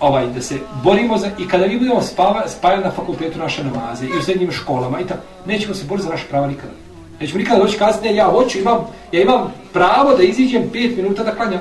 [0.00, 4.06] ovaj, da se borimo za, i kada mi budemo spava, spajali na fakultetu naše namaze
[4.06, 6.72] i u srednjim školama i tako, nećemo se boriti za naše prava nikada.
[7.20, 8.78] Nećemo nikada doći kasnije, ja hoću, imam,
[9.12, 11.60] ja imam pravo da iziđem pet minuta da klanjam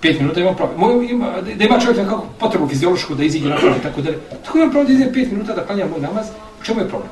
[0.00, 0.70] pet minuta imam pravo.
[0.76, 4.10] Moj, ima, da ima čovjek nekako potrebu fiziološku da iziđe na klanjam, tako da
[4.44, 6.26] Tako imam pravo da iziđem pet minuta da klanjam moj namaz,
[6.60, 7.10] u čemu je problem?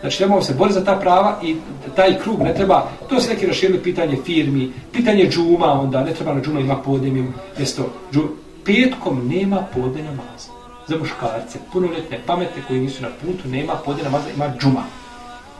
[0.00, 1.56] Znači trebamo se boriti za ta prava i
[1.96, 6.34] taj krug ne treba, to se neki raširili pitanje firmi, pitanje džuma, onda ne treba
[6.34, 8.28] na džuma ima podne mjesto džuma.
[8.64, 10.50] Petkom nema podne namaza.
[10.88, 14.84] Za muškarce, punoljetne, pametne koji nisu na putu, nema podne namaza, ima džuma.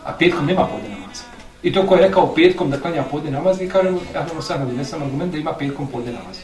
[0.04, 1.22] A petkom nema podne namaza.
[1.62, 4.74] I to ko je rekao petkom da klanja podne namaz, i kažem, ja nam sad
[4.76, 6.36] ne sam argument da ima petkom podne namaz.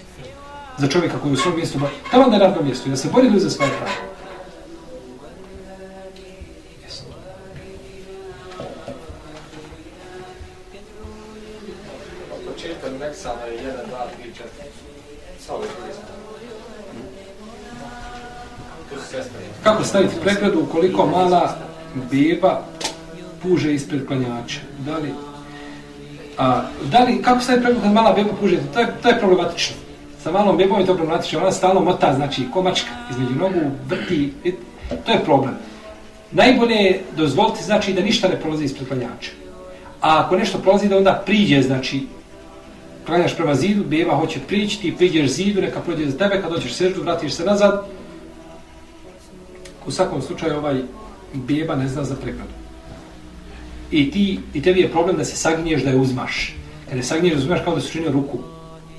[0.78, 1.78] Za čovjeka koji u svom mjestu,
[2.10, 4.15] tamo da radno mjesto i da se bori za svoje pravo.
[19.66, 21.56] Kako staviti pregradu ukoliko mala
[22.10, 22.62] beba
[23.42, 24.60] puže ispred klanjača?
[24.78, 25.14] Da li,
[26.38, 28.56] a, da li, kako staviti pregradu kad mala beba puže?
[28.74, 29.76] To je, to je problematično.
[30.22, 31.40] Sa malom bebom je to problematično.
[31.40, 34.32] Ona stalno mota, znači komačka između nogu, vrti.
[35.06, 35.54] To je problem.
[36.30, 39.30] Najbolje je dozvoliti znači da ništa ne prolazi ispred klanjača.
[40.00, 42.06] A ako nešto prolazi da onda priđe, znači
[43.06, 46.74] klanjaš prema zidu, beba hoće prići, ti priđeš zidu, neka prođe za tebe, kad hoćeš
[46.74, 47.95] seždu, vratiš se nazad.
[49.86, 50.82] U svakom slučaju ovaj
[51.34, 52.52] beba ne zna za prekladu.
[53.90, 56.56] I ti, i tebi je problem da se sagniješ da je uzmaš.
[56.84, 58.38] Kada je sagniješ da uzmaš kao da se učinio ruku.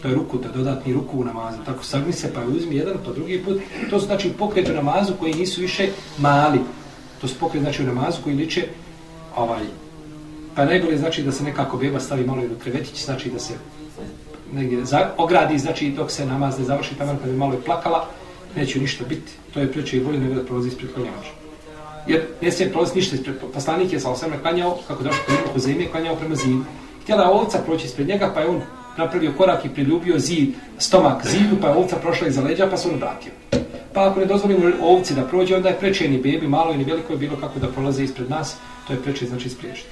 [0.01, 1.57] To je ruku, da dodatni ruku u namazu.
[1.65, 3.61] Tako sagni se pa je uzmi jedan, pa drugi put.
[3.89, 6.59] To su znači pokret u namazu koji nisu više mali.
[7.21, 8.67] To su pokret znači u namazu koji liče
[9.35, 9.65] ovaj,
[10.55, 13.53] pa najbolje znači da se nekako beba stavi malo i do krevetić, znači da se
[14.53, 18.07] negdje za, ogradi, znači dok se namaz ne završi, tamo kad bi malo je plakala,
[18.55, 19.31] neće ništa biti.
[19.53, 21.31] To je preče i bolje nego da prolazi ispred klanjača.
[22.07, 25.59] Jer ne smije prolaziti ništa ispred poslanik je sa osvrme klanjao, kako došlo kod njegu
[25.59, 26.63] zemlje, klanjao prema zidu.
[27.03, 28.61] Htjela je ovca proći ispred njega, pa je on
[28.97, 32.89] napravio korak i priljubio zid, stomak zidu, pa je ovca prošla iza leđa, pa se
[32.89, 33.31] on vratio.
[33.93, 37.13] Pa ako ne dozvolimo ovci da prođe, onda je preče ni bebi, malo ili veliko
[37.13, 38.55] je bilo kako da prolaze ispred nas,
[38.87, 39.89] to je preče znači spriješiti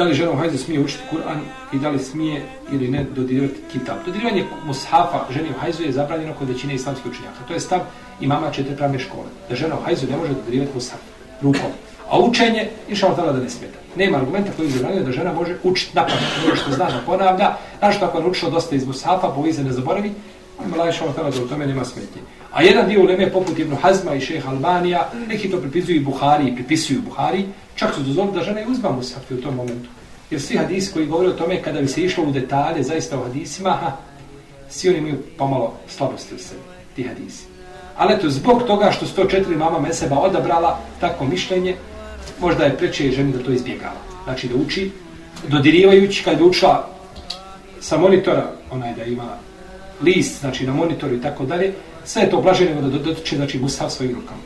[0.00, 1.40] da li žena u hajzu smije učiti Kur'an
[1.72, 3.96] i da li smije ili ne dodirivati kitab.
[4.06, 7.44] Dodirivanje mushafa ženi u hajzu je zabranjeno kod većine islamskih učenjaka.
[7.48, 7.80] To je stav
[8.20, 9.26] imama četiri pravne škole.
[9.48, 11.00] Da žena u hajzu ne može dodirivati mushaf
[11.42, 11.70] rukom.
[12.10, 13.78] A učenje, inša Allah da ne smeta.
[13.96, 16.16] Nema argumenta koji zabranjuje da žena može učiti napad.
[16.46, 17.52] Ono što zna da ponavlja.
[17.78, 20.12] Znaš što ako je naučila dosta iz mushafa, boji se ne zaboravi,
[20.66, 22.22] ima Allah inša Allah da u tome nema smetnje.
[22.52, 26.48] A jedan dio uleme poput Ibn Hazma i šeha Albanija, neki to pripisuju i Buhari
[26.48, 29.88] i pripisuju Buhari, čak su dozvolili da žena i uzma musafi u tom momentu.
[30.30, 33.22] Jer svi hadisi koji govore o tome kada bi se išlo u detalje, zaista u
[33.22, 33.96] hadisima, ha,
[34.68, 36.60] svi oni imaju pomalo slabosti u sebi,
[36.96, 37.44] ti hadisi.
[37.96, 41.76] Ali eto, zbog toga što 104 mama Meseba odabrala tako mišljenje,
[42.40, 44.00] možda je preče ženi da to izbjegava.
[44.24, 44.90] Znači da uči,
[45.48, 46.88] dodirivajući kada je učila
[47.80, 49.28] sa monitora, onaj da ima
[50.02, 51.72] list, znači na monitoru i tako dalje,
[52.04, 54.40] sve je to blaženo da dotiče, znači, Mustav svojim rukama.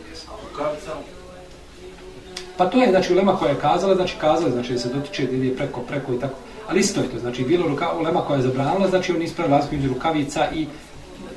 [2.56, 5.36] Pa to je, znači, ulema koja je kazala, znači, kazala, znači, da se dotiče, da
[5.36, 6.34] ide preko, preko i tako.
[6.68, 9.74] Ali isto je to, znači, bilo ruka, ulema koja je zabranila, znači, on ispravi razliku
[9.74, 10.66] između rukavica i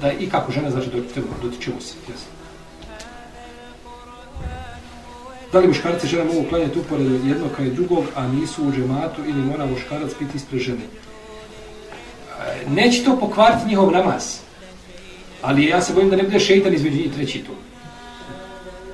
[0.02, 1.98] da i kako žena, znači, dotiče, dotiče musav.
[5.52, 9.22] Da li muškarci žena mogu klanjati upored jednog kao i drugog, a nisu u džematu
[9.28, 10.84] ili mora muškarac biti ispred žene?
[12.48, 14.47] E, neće to pokvariti njihov namaz.
[15.42, 17.52] Ali ja se bojim da ne bude šeitan između njih treći tu.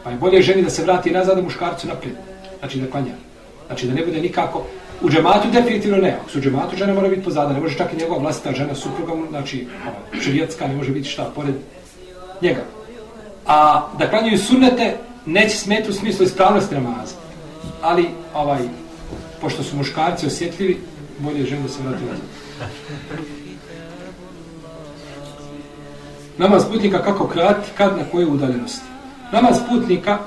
[0.04, 2.16] Pa je bolje ženi da se vrati nazad, a muškarcu naprijed.
[2.60, 3.14] Znači da klanja.
[3.68, 4.66] Znači da ne bude nikako...
[5.02, 6.18] U džematu definitivno ne.
[6.22, 7.54] Ako su u džematu, žena mora biti pozada.
[7.54, 11.32] Ne može čak i njegova vlastita žena supruga, znači ono, širijetska, ne može biti šta
[11.36, 11.56] pored
[12.42, 12.64] njega.
[13.46, 17.16] A da klanjaju sunnete, neće smeti u smislu ispravnosti namaza.
[17.82, 18.62] Ali, ovaj,
[19.42, 20.78] pošto su muškarci osjetljivi,
[21.20, 22.26] bolje je žena da se vrati nazad.
[26.38, 28.86] Namaz putnika kako krati, kad na kojoj udaljenosti.
[29.32, 30.17] Namaz putnika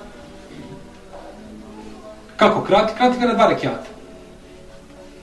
[2.37, 3.87] kako krati, krati ga na dva rekiata.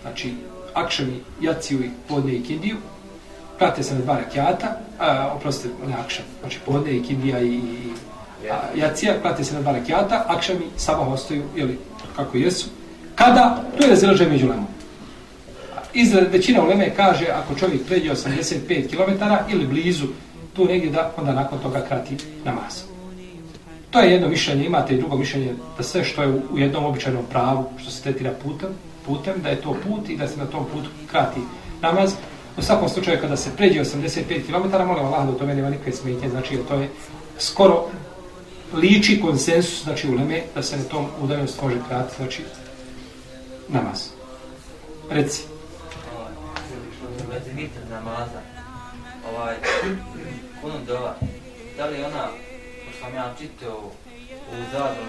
[0.01, 0.33] Znači,
[0.73, 2.77] akšami, jaciju i podne i kindiju,
[3.57, 7.59] krate se na dva rekiata, a, oprostite, ne akšam, znači podne i kindija i,
[8.51, 11.79] a, jacija, krate se na dva rekiata, akšami, sabah ostaju, jeli,
[12.15, 12.67] kako jesu.
[13.15, 14.67] Kada, to je razilaženje među lemom.
[15.93, 20.07] Izgled, većina uleme kaže, ako čovjek pređe 85 km ili blizu
[20.53, 22.83] tu negdje da onda nakon toga krati namaz.
[23.91, 27.25] To je jedno mišljenje, imate i drugo mišljenje da sve što je u jednom običajnom
[27.29, 28.69] pravu, što se tretira putem,
[29.05, 31.39] putem, da je to put i da se na tom putu krati
[31.81, 32.13] namaz.
[32.57, 35.91] U svakom slučaju kada se pređe 85 km, molim Allah da u tome nema nikakve
[35.91, 36.89] smetnje, znači to je
[37.37, 37.85] skoro
[38.73, 42.43] liči konsensus, znači u Leme, da se na tom udaljenost može krati, znači
[43.69, 44.07] namaz.
[45.09, 45.41] Reci.
[47.89, 48.41] namaza,
[49.33, 49.55] ovaj,
[50.63, 51.13] kunu dova,
[51.77, 52.23] da li ona,
[52.83, 53.79] ko sam ja čitao
[54.51, 55.03] u Zadru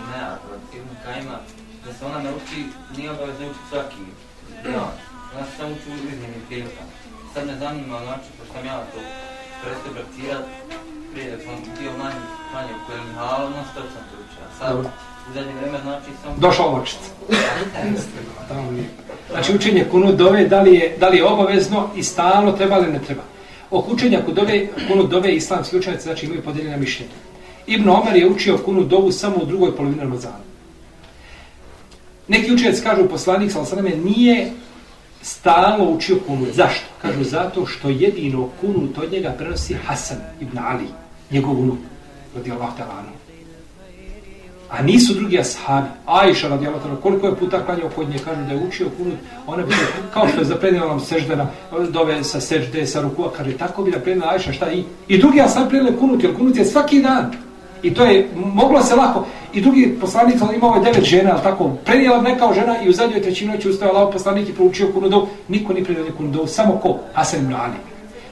[0.55, 1.37] od Ibn Kajma,
[1.85, 2.61] da se ona ne uči,
[2.97, 4.05] nije obavezno učiti svaki
[4.65, 4.95] dan.
[5.35, 6.93] Ona se samo uči u iznimnim prilikama.
[7.35, 9.01] Sad me zanima, znači, pošto sam ja to
[9.63, 10.45] prestao praktirat,
[11.13, 14.45] prije da sam bio manji, manje u kojem halu, no što sam to učio.
[14.59, 14.91] Sad, Dobro.
[15.29, 16.33] u zadnje vreme, znači, sam...
[16.47, 17.03] Došao očic.
[18.49, 18.89] Tamo nije.
[19.31, 22.93] Znači učenje kunut dove, da li, je, da li je obavezno i stalno treba li
[22.93, 23.23] ne treba.
[23.75, 27.13] Oko učenja kod dove, kunut dove islamski učenjaci znači imaju podeljena mišljenja.
[27.67, 30.45] Ibn Omar je učio kunut dovu samo u drugoj polovini Ramazana.
[32.29, 34.53] Neki učenjaci kažu poslanik sallallahu nije
[35.23, 36.49] stalno učio kunut.
[36.53, 36.87] Zašto?
[37.03, 40.87] Kažu zato što jedino kunut od njega prenosi Hasan ibn Ali,
[41.31, 41.79] njegov unuk,
[42.37, 43.24] radijallahu ta'ala anhu.
[44.71, 45.89] A nisu drugi ashabi.
[46.07, 49.15] Ajša radi ta'ala, koliko je puta klanjao kod nje, kažu da je učio kunut,
[49.47, 51.47] ona bi se, kao što je zaprenila nam seždena,
[51.91, 54.85] dove sa sežde, sa rukua, kaže, tako bi naprednila Ajša, šta i?
[55.09, 57.33] I drugi ashabi prednili kunut, jer kunut je svaki dan.
[57.83, 59.27] I to je, moglo se lako.
[59.53, 62.93] I drugi poslanik imao je devet žena, ali tako, prenijela ne kao žena i u
[62.93, 66.99] zadnjoj trećini noći ustao Allah poslanik i proučio kunudov, niko ni prenio kunudov, samo ko?
[67.13, 67.55] Hasan ibn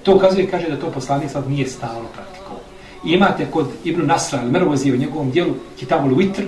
[0.02, 2.61] To ukazuje, kaže da to poslanik sad nije stalno praktikovao.
[3.04, 6.46] I imate kod Ibn Nasra, al Mervozi u njegovom dijelu, Kitabul Witr,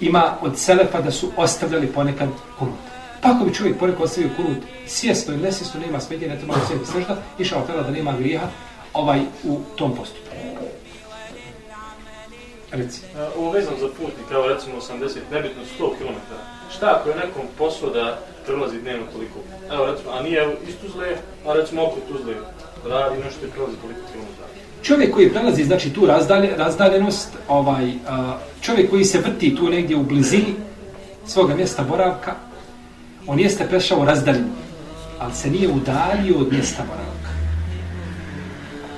[0.00, 2.74] ima od Selefa da su ostavljali ponekad kunut.
[3.22, 6.66] Pa ako bi čovjek ponekad ostavio kunut, svjesno ili nesvjesno, nema smetje, ne treba da
[6.66, 8.46] se sržda, išao tada da nema grijeha
[8.94, 10.28] ovaj, u tom postupku.
[12.70, 13.00] Reci.
[13.16, 16.18] E, ovo vezam za putnik, evo recimo 80, nebitno 100 km.
[16.76, 19.38] Šta ako je nekom posao da prelazi dnevno toliko?
[19.72, 22.34] Evo recimo, a nije iz Tuzle, a recimo oko Tuzle
[22.86, 24.48] radi nešto i prelazi toliko kilometara.
[24.82, 29.96] Čovjek koji prelazi znači tu razdalje, razdaljenost, ovaj a, čovjek koji se vrti tu negdje
[29.96, 30.54] u blizini
[31.26, 32.34] svoga mjesta boravka,
[33.26, 34.48] on jeste prešao razdaljenu,
[35.18, 37.30] ali se nije udalio od mjesta boravka.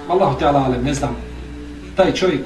[0.09, 1.17] Allahu te ala, ne znam,
[1.97, 2.41] taj čovjek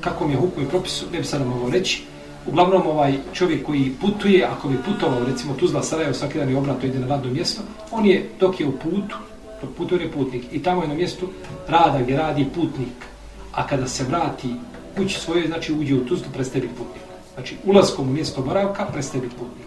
[0.00, 2.02] kako mi je hukum i propisu, ne bi sad mogao reći.
[2.46, 6.86] Uglavnom, ovaj čovjek koji putuje, ako bi putovao, recimo Tuzla Sarajevo, svaki dan je obrato,
[6.86, 9.16] ide na radno mjesto, on je, dok je u putu,
[9.62, 11.28] dok putuje putnik, i tamo je na mjestu
[11.68, 13.06] rada gdje radi putnik,
[13.52, 14.48] a kada se vrati
[14.96, 17.02] kući svoje, znači uđe u Tuzlu, prestaje biti putnik.
[17.34, 19.66] Znači, ulaskom u mjesto boravka, prestaje biti putnik.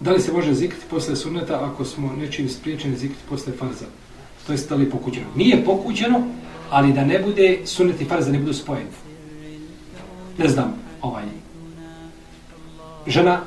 [0.00, 3.86] Da li se može zikriti posle sunneta ako smo nečim spriječeni zikriti posle farza?
[4.46, 5.26] to jest da li je pokuđeno.
[5.36, 6.22] Nije pokuđeno,
[6.70, 8.90] ali da ne bude sunnet i farz, da ne budu spojeni.
[10.38, 11.24] Ne znam, ovaj,
[13.06, 13.40] žena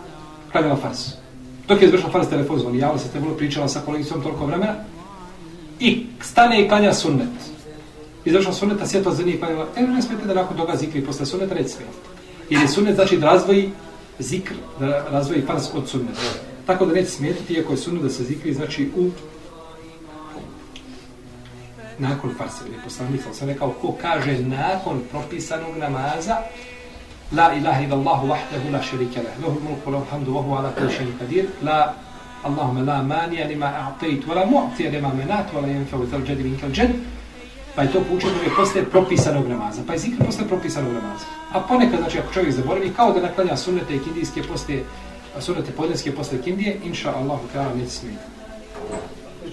[0.51, 1.24] klanjala farz.
[1.67, 4.75] Dok je izvršila farz telefon zvoni, javila se trebalo pričala sa kolegicom toliko vremena
[5.79, 7.29] i stane i klanja sunnet.
[8.25, 9.67] Izvršila sunnet, a sjetla za njih klanjala.
[9.75, 11.97] E, ne smete da nakon toga zikri posle sunneta, neće smijeti.
[12.49, 13.71] Jer je sunnet znači da razvoji
[14.19, 16.21] zikr, da razvoji farz od sunneta.
[16.65, 19.09] Tako da neće smetiti, iako je sunnet da se zikri, znači u
[21.99, 26.37] nakon farsa, jer je poslanik sam rekao, ko kaže nakon propisanog namaza,
[27.31, 29.33] La ilaha ila Allahu wahdahu la sharika lah.
[29.41, 31.45] lahu mulku lahu hamdu, vahu ala kulli shay'in qadir.
[31.63, 31.93] la
[32.43, 36.91] Allahumma la manija lima a'tejt, wala mu'tija lima menat, wala jenfa u thalđedi minkal džed,
[37.75, 41.25] pa je to poučeno je posle propisanog namaza, pa je zikr posle propisanog namaza.
[41.51, 44.79] A ponekad, znači, ako čovjek zaboravi, kao da naklanja sunnete i kindijske posle,
[45.39, 48.23] sunnete podneske posle kindije, inša Allahu ta'ala neće smijeti.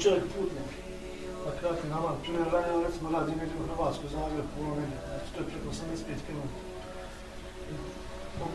[0.03, 0.61] Čovjek putne,
[1.61, 5.47] kratki namaz, primjer ranije, recimo, radi negdje u Hrvatskoj, Zagreb, puno negdje, znači to je
[5.47, 6.72] preko 85 km.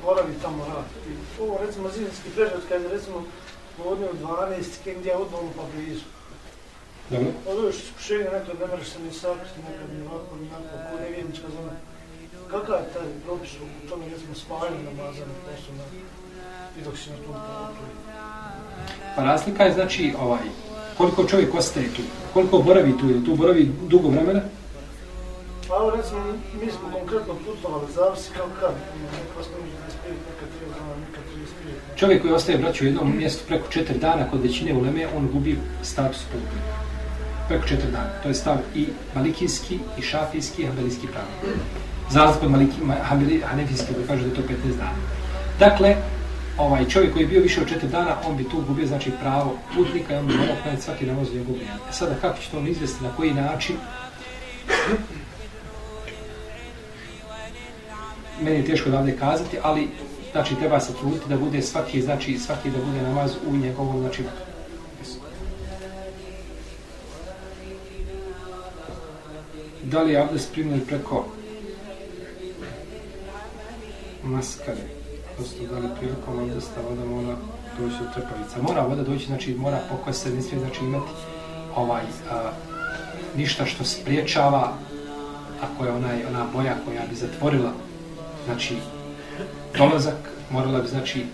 [0.04, 0.90] Boravi tamo rad.
[1.10, 3.24] I ovo, recimo, zimski prežat, kad je, recimo,
[3.84, 6.08] vodnje u 12 km, gdje je odmah pa blizu.
[7.10, 7.32] Dobro.
[7.50, 11.00] Ovo je iskušenje, nekad ne mereš se ni sakriti, nekad ni ovako, ni onako, ko
[11.04, 11.74] nevjednička zona.
[12.52, 15.84] Kakav je taj propis u tome, recimo, spajanje namaza na poslu na
[16.78, 17.84] i dok si na tom putu?
[19.16, 20.48] Pa razlika je, znači, ovaj,
[20.98, 22.02] koliko čovjek ostaje tu,
[22.34, 24.42] koliko boravi tu, je tu boravi dugo vremena?
[25.68, 26.20] Pa evo recimo,
[26.62, 29.64] mi smo konkretno putovali, zavisi kao kad, neka ostane
[30.04, 31.22] 25, neka 30 dana, neka
[31.96, 32.00] 35.
[32.00, 35.60] Čovjek koji ostaje braću u jednom mjestu preko četiri dana kod većine uleme, on gubi
[35.84, 36.74] status putnika.
[37.48, 38.10] Preko četiri dana.
[38.24, 41.56] To je stav i malikijski, i šafijski, i hanbelijski pravi.
[42.10, 42.78] Za razliku od maliki,
[43.44, 44.98] hanefijski, koji kaže da je to 15 dana.
[45.60, 45.96] Dakle,
[46.58, 49.58] ovaj čovjek koji je bio više od četiri dana, on bi tu gubio znači pravo
[49.76, 51.76] putnika i on bi morao klanjati svaki namaz u njegovu vrijeme.
[51.90, 53.76] E sada kako će to on izvesti, na koji način?
[58.42, 59.88] Meni je teško da ovdje kazati, ali
[60.32, 64.24] znači treba se truditi da bude svaki, znači svaki da bude namaz u njegovom znači
[69.84, 71.26] Da li je abdest primljen preko
[74.24, 74.98] maskare?
[75.38, 77.36] prosto da li prilikom abdesta voda mora
[77.80, 81.12] doći od trpavica Mora voda doći, znači mora pokoj se, ne smije znači imati
[81.76, 82.52] ovaj, a,
[83.36, 84.74] ništa što spriječava
[85.62, 87.72] ako je onaj, ona boja koja bi zatvorila,
[88.48, 88.76] znači,
[89.78, 91.26] dolazak, morala bi, znači,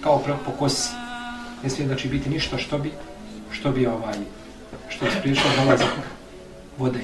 [0.00, 0.90] kao po kosi.
[1.62, 2.92] Ne smije, znači, biti ništa što bi,
[3.50, 4.14] što bi, ovaj,
[4.88, 5.88] što je spriješao dolazak
[6.78, 7.00] vode.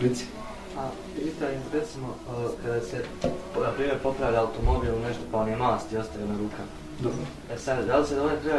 [0.00, 0.24] Reci.
[0.78, 3.04] A pitanje, recimo, eh, kada se,
[3.60, 6.81] na primjer, popravlja automobil nešto pa on je mast i ostaje na rukama.
[7.02, 7.24] Dobro.
[7.54, 8.58] E sad, da li se da one treba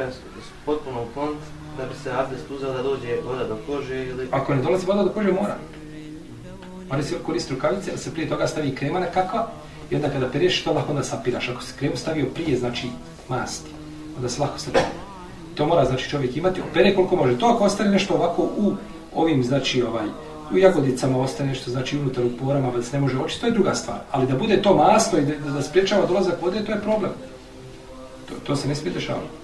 [0.66, 1.46] potpuno ukloniti
[1.78, 4.28] da bi se abdest uzeo da dođe voda do kože ili...
[4.32, 5.56] Ako ne dolazi voda do kože, mora.
[6.90, 9.48] Mora se koristiti rukavice, ali se prije toga stavi krema nekakva
[9.90, 11.50] i onda kada pereš to lako onda sapiraš.
[11.50, 12.88] Ako se kremu stavio prije, znači
[13.30, 13.70] masti,
[14.16, 14.86] onda se lako sapira.
[15.56, 17.40] To mora znači čovjek imati, opere koliko može.
[17.40, 18.74] To ako ostane nešto ovako u
[19.16, 20.06] ovim, znači ovaj,
[20.54, 23.52] u jagodicama ostane nešto, znači unutar u porama, da se ne može očiti, to je
[23.52, 23.98] druga stvar.
[24.12, 27.12] Ali da bude to masno i da, da spriječava dolazak vode, to je problem.
[28.34, 29.44] To, to se ne smije dešavati.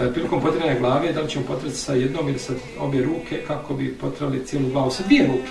[0.00, 3.74] E, prilikom potrebne glave, da li ćemo potrebiti sa jednom ili sa obje ruke, kako
[3.74, 5.50] bi potrali cijelu glavu sa dvije ruke.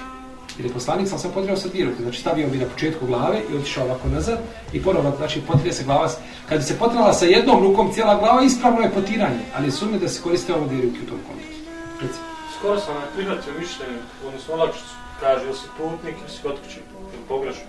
[0.57, 3.41] Jer je poslanik sam sam potrebao sa dvije ruke, znači stavio bi na početku glave
[3.51, 4.39] i otišao ovako nazad
[4.73, 6.09] i ponovno, znači potrije se glava,
[6.49, 10.09] kad bi se potrala sa jednom rukom cijela glava, ispravno je potiranje, ali sumnje da
[10.09, 11.63] se koriste ovo dvije ruke u tom kontekstu.
[12.01, 12.19] Reci.
[12.59, 13.97] Skoro sam ne prihvatio mišljenje,
[14.27, 16.79] odnosno olakšicu, kaže ili si putnik ili si kod kuće,
[17.13, 17.65] ili pogrešno.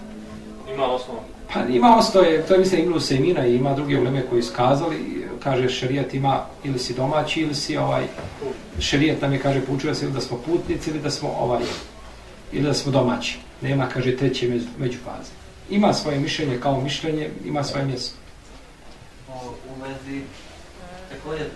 [0.73, 1.21] Ima osnova.
[1.53, 5.69] Pa ima ostoje, to je mislim Ibnu Sejmina i ima druge uleme koji skazali, kaže
[5.69, 8.05] šerijat ima ili si domaći ili si ovaj,
[8.81, 11.63] šerijat nam je kaže poučuje se ili da smo putnici ili da smo ovaj,
[12.53, 13.39] ili da smo domaći.
[13.61, 15.31] Nema, kaže, treće među, među faze.
[15.71, 18.17] Ima svoje mišljenje kao mišljenje, ima svoje mjesto.
[19.29, 20.23] U vezi
[21.11, 21.47] također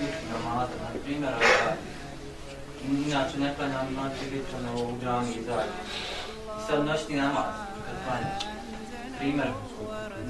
[0.00, 1.32] bitki namaza, na primjer,
[3.06, 5.70] inače ne klanjam znači bitno u džami i dalje.
[6.66, 7.44] Sad noćni namaz,
[7.92, 8.42] kad klanjaš,
[9.18, 9.48] primjer,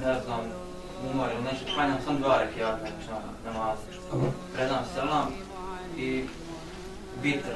[0.05, 0.39] ne znam,
[1.11, 3.77] umor ili nešto, klanjam sam dva rekiata na namaz.
[4.55, 5.27] Predam selam
[5.97, 6.23] i
[7.21, 7.55] vitr,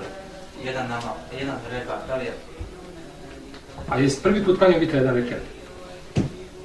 [0.64, 2.34] jedan namaz, jedan rekat, da li je?
[3.90, 5.42] A jesi prvi put klanjao vitr jedan rekat?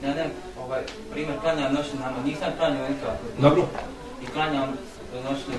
[0.02, 0.26] Ne, ne,
[0.60, 0.80] ovaj,
[1.12, 3.24] primjer, klanjam noćni namaz, nisam klanjao nikako.
[3.38, 3.66] Dobro.
[4.22, 4.68] I klanjam
[5.24, 5.54] noćni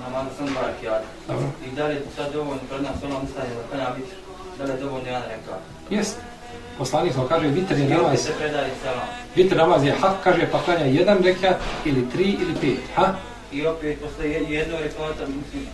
[0.00, 1.06] namaz, sam dva rekiata.
[1.28, 1.46] Dobro.
[1.66, 4.14] I da li je sad dovoljno predam selam, ustajem da klanjam vitr,
[4.58, 5.60] da li je dovoljno jedan rekat?
[5.90, 6.33] Jeste.
[6.78, 8.28] Poslanik smo kaže vitr je namaz.
[9.36, 12.78] Vitr namaz je hak, kaže pa klanja jedan rekat ili tri ili pet.
[12.94, 13.14] Ha?
[13.52, 15.66] I opet posle jed- jednog rekata, mislim,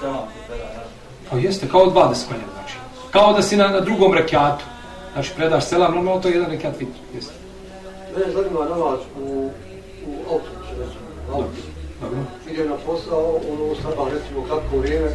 [0.00, 0.86] selam se predaje.
[1.30, 2.74] Pa jeste, kao dva da se klanja, znači.
[3.10, 4.64] Kao da si na, na drugom rekatu.
[5.12, 6.98] Znači, predaš selam, normalno to je jedan rekat vitr.
[7.14, 7.32] Jeste.
[8.16, 9.50] Mene zanima namaz u,
[10.06, 10.74] u autobusu,
[11.28, 11.62] u autobusu.
[12.00, 12.18] Dobro.
[12.50, 15.08] Idem na posao, ono sabah recimo kratko vrijeme,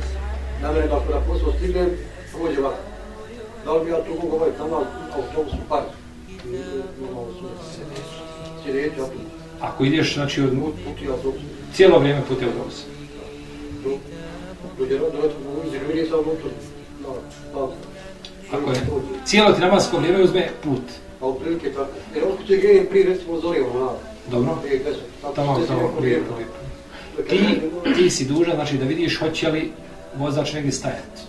[0.61, 1.89] na mene ako na posao stignem,
[2.31, 2.77] prođe ovako.
[3.65, 4.83] Da li bi ja tu mogu ovaj namaz
[5.17, 5.85] u autobusu park?
[8.63, 9.21] Sjedeći autobus.
[9.61, 11.41] Ako ideš, znači, od, Puti autobus.
[11.73, 12.83] cijelo vrijeme putem autobusa.
[14.79, 15.29] Dođe do do
[15.63, 16.49] u izir, vidi sam unutra.
[17.03, 17.15] No,
[17.53, 18.77] pa, Ako je
[19.25, 20.81] cijelo ti namasko vrijeme uzme put.
[21.19, 21.89] Pa u prilike tako.
[22.15, 23.91] Jer od kuće grejem prije recimo zori ono, na.
[24.31, 24.55] Dobro.
[24.63, 24.83] Prije.
[25.21, 26.23] Tako, Tamo, tamo, lijepo, vrijeme.
[26.37, 26.53] lijepo.
[27.29, 27.59] Ti,
[27.95, 29.71] ti si dužan, znači da vidiš hoće li
[30.17, 31.21] vozač negdje stajati.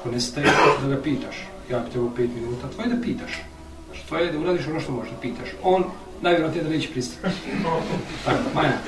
[0.00, 0.46] Ako ne staje,
[0.82, 1.36] da ga pitaš.
[1.70, 3.32] Ja bi te ovo pet minuta, tvoje da pitaš.
[3.86, 5.48] Znači, tvoje je da uradiš ono što možeš da pitaš.
[5.62, 5.84] On,
[6.22, 7.34] najvjerojatnije da neće pristati.
[8.24, 8.78] Tako, Maja,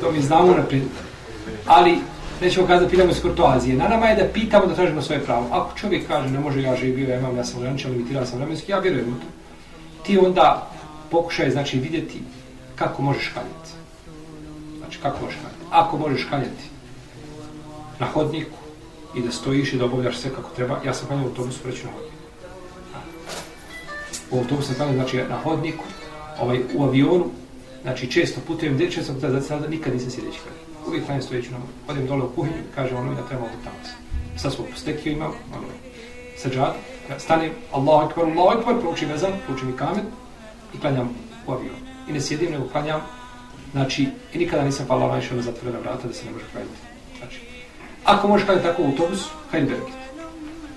[0.00, 0.82] to mi znamo naprijed.
[1.66, 1.98] Ali,
[2.40, 3.76] nećemo kazati da pitamo iz kurtoazije.
[3.76, 5.48] Na nama je da pitamo da tražimo svoje pravo.
[5.50, 8.72] Ako čovjek kaže, ne može, ja živio, ja imam, ja sam ograničan, limitiran sam vremenski,
[8.72, 9.26] ja vjerujem u to.
[10.06, 10.70] Ti onda
[11.10, 12.22] pokušaj, znači, vidjeti
[12.74, 13.70] kako možeš kaljati.
[14.78, 15.64] Znači, kako možeš kaljati.
[15.70, 16.64] Ako možeš kaljati
[17.98, 18.61] na hodniku
[19.14, 21.84] i da stojiš i da obavljaš sve kako treba, ja sam palio u autobusu preći
[21.84, 22.16] na hodniku.
[24.30, 25.84] U autobusu sam kaljao, znači, na hodniku,
[26.40, 27.24] ovaj, u avionu,
[27.82, 30.86] znači, često putujem, gdje često putujem, znači, sada nikad nisam sjedeći kaljao.
[30.86, 31.78] Uvijek kaljam stojeći na hodniku.
[31.88, 33.76] Odim dole u kuhinju, kaže ono da treba ovdje tamo.
[34.36, 35.66] Sad smo postekio imam, ono,
[36.36, 36.74] sađad,
[37.18, 40.04] stanem, Allahu ekber, Allahu ekber, proučim vezan, proučim i kamen
[40.74, 41.10] i klanjam
[41.46, 41.78] u avionu.
[42.08, 43.00] I ne sjedim, nego klanjam,
[43.72, 46.91] znači, i nikada nisam pala najšao na zatvorena vrata da se ne može klanjati.
[48.04, 49.94] Ako možeš klanjati tako u autobusu, hajde bereket.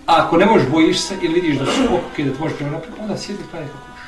[0.05, 2.71] A ako ne možeš, bojiš se ili vidiš da su okuke, da te možeš prema
[2.71, 4.05] naprijed, onda sjedi i klanjati kako možeš.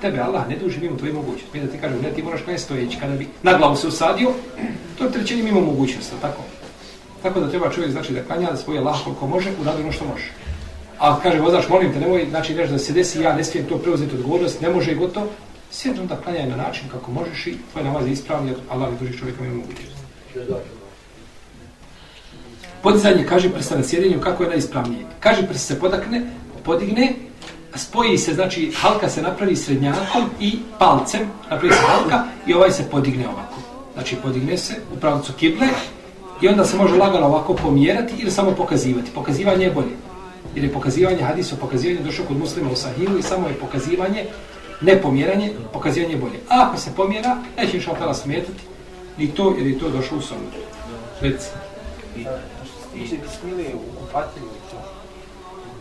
[0.00, 1.58] Tebe Allah ne duži mimo tvoje mogućnosti.
[1.58, 2.98] Mi da ti kažem, ne, ti moraš klanjati stojeći.
[3.00, 4.32] Kada bi na glavu se usadio,
[4.98, 6.42] to je trećenje mimo mogućnosti, tako?
[7.22, 10.04] Tako da treba čovjek znači da klanja da svoje Allah koliko može, uradi ono što
[10.04, 10.30] može.
[10.98, 13.78] A kaže vozač, molim te, nemoj znači nešto da se desi, ja ne smijem to
[13.78, 15.26] preuzeti odgovornost, ne može i gotovo.
[15.70, 19.18] Sjedi onda klanjaj na način kako možeš i tvoj namaz je ispravni, Allah ne duži
[19.18, 19.96] čovjeka mimo mogućnosti.
[22.86, 25.04] Podizanje, kaže prsta na sjedinju, kako je najispravnije.
[25.20, 26.22] Kaže prsta se podakne,
[26.64, 27.12] podigne,
[27.74, 31.20] spoji se, znači halka se napravi srednjakom i palcem,
[31.50, 33.58] napravi se halka i ovaj se podigne ovako.
[33.94, 35.66] Znači podigne se u pravcu kible
[36.40, 39.10] i onda se može lagano ovako pomjerati ili samo pokazivati.
[39.14, 39.96] Pokazivanje je bolje.
[40.54, 44.26] Jer je pokazivanje hadisa, pokazivanje došao kod muslima u sahilu i samo je pokazivanje,
[44.80, 46.38] ne pomjeranje, pokazivanje je bolje.
[46.48, 48.62] A ako se pomjera, neće inša tela smetati
[49.18, 50.40] ni to jer je to došlo u sonu.
[51.20, 51.48] Reci.
[52.22, 52.55] Što
[53.08, 54.78] se bismile u kupatelju i to?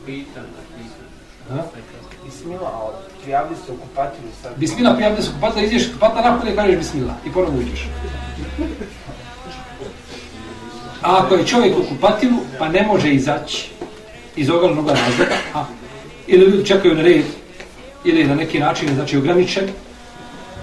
[0.06, 0.46] Pitan,
[2.26, 2.92] Bismila, a
[3.24, 4.54] prijavili se u kupatelju sad.
[4.58, 7.88] Bismila, prijavili se u kupatelju, izdješ kupatla napolje i kažeš bismila i ponovno uđeš.
[11.02, 13.70] A ako je čovjek u kupatilu, pa ne može izaći
[14.36, 15.66] iz oglednog razloga, a,
[16.28, 17.26] ili ljudi čekaju na red,
[18.04, 19.70] ili na neki način, znači ograničen,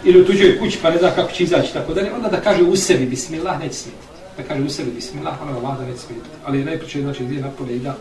[0.04, 2.62] ili u tuđoj kući pa ne zna kako će izaći, tako dalje, onda da kaže
[2.62, 4.11] u sebi bismillah, neće smijeti.
[4.42, 6.28] Da kaže u sebi bismillah, ona vlada neće smijeti.
[6.44, 7.94] Ali najpriče, znači, gdje napolje i da,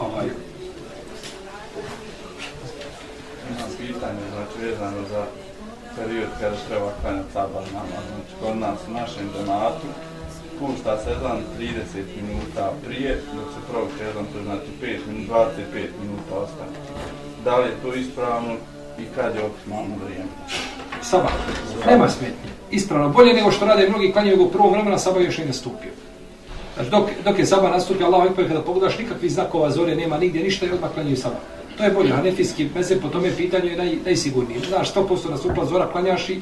[0.00, 0.26] ovaj,
[3.50, 5.26] Imam pitanje, znači, vezano za
[5.96, 8.04] period kada treba klanjati sabah namaz.
[8.12, 9.86] Znači, kod nas u našem donatu,
[10.58, 11.72] pušta se jedan 30
[12.20, 16.76] minuta prije, dok se prouče jedan, to znači 5 minuta, 25 minuta ostane.
[17.44, 18.54] Da li je to ispravno
[18.98, 20.32] i kad je optimalno vrijeme?
[21.10, 21.32] Sabah,
[21.86, 22.50] nema smetnje.
[22.70, 25.90] Ispravno, bolje nego što rade mnogi klanjaju u prvom vremena, Sabah još nije nastupio.
[26.74, 30.42] Znači, dok, dok je Sabah nastupio, Allah ekber, kada pogledaš nikakvih znakova zore, nema nigdje
[30.42, 31.38] ništa i odmah klanjaju Sabah.
[31.76, 34.60] To je bolje, hanefijski meze po tome pitanju je naj, najsigurniji.
[34.68, 36.40] Znaš, 100% nastupila zora, klanjaš i,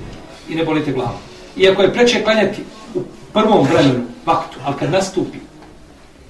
[0.48, 1.18] i ne bolite glavu.
[1.56, 2.62] Iako je preče klanjati
[2.94, 3.00] u
[3.32, 5.38] prvom vremenu, vaktu, ali kad nastupi,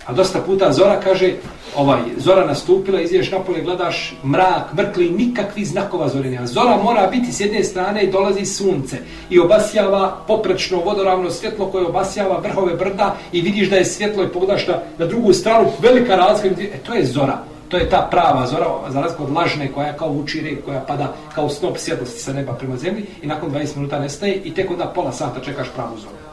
[0.07, 1.33] a dosta puta Zora kaže,
[1.77, 6.47] ovaj, Zora nastupila, izješ napolje, gledaš mrak, mrkli, nikakvi znakova Zore nema.
[6.47, 8.97] Zora mora biti s jedne strane i dolazi sunce
[9.31, 14.29] i obasjava poprečno vodoravno svjetlo koje obasjava vrhove brda i vidiš da je svjetlo i
[14.29, 17.39] pogledaš na, na drugu stranu, velika razlika, e, to je Zora.
[17.69, 21.13] To je ta prava zora, za razliku od lažne koja kao uči red, koja pada
[21.35, 24.87] kao snop svjetlosti sa neba prema zemlji i nakon 20 minuta nestaje i tek onda
[24.87, 26.24] pola sata čekaš pravu zoru.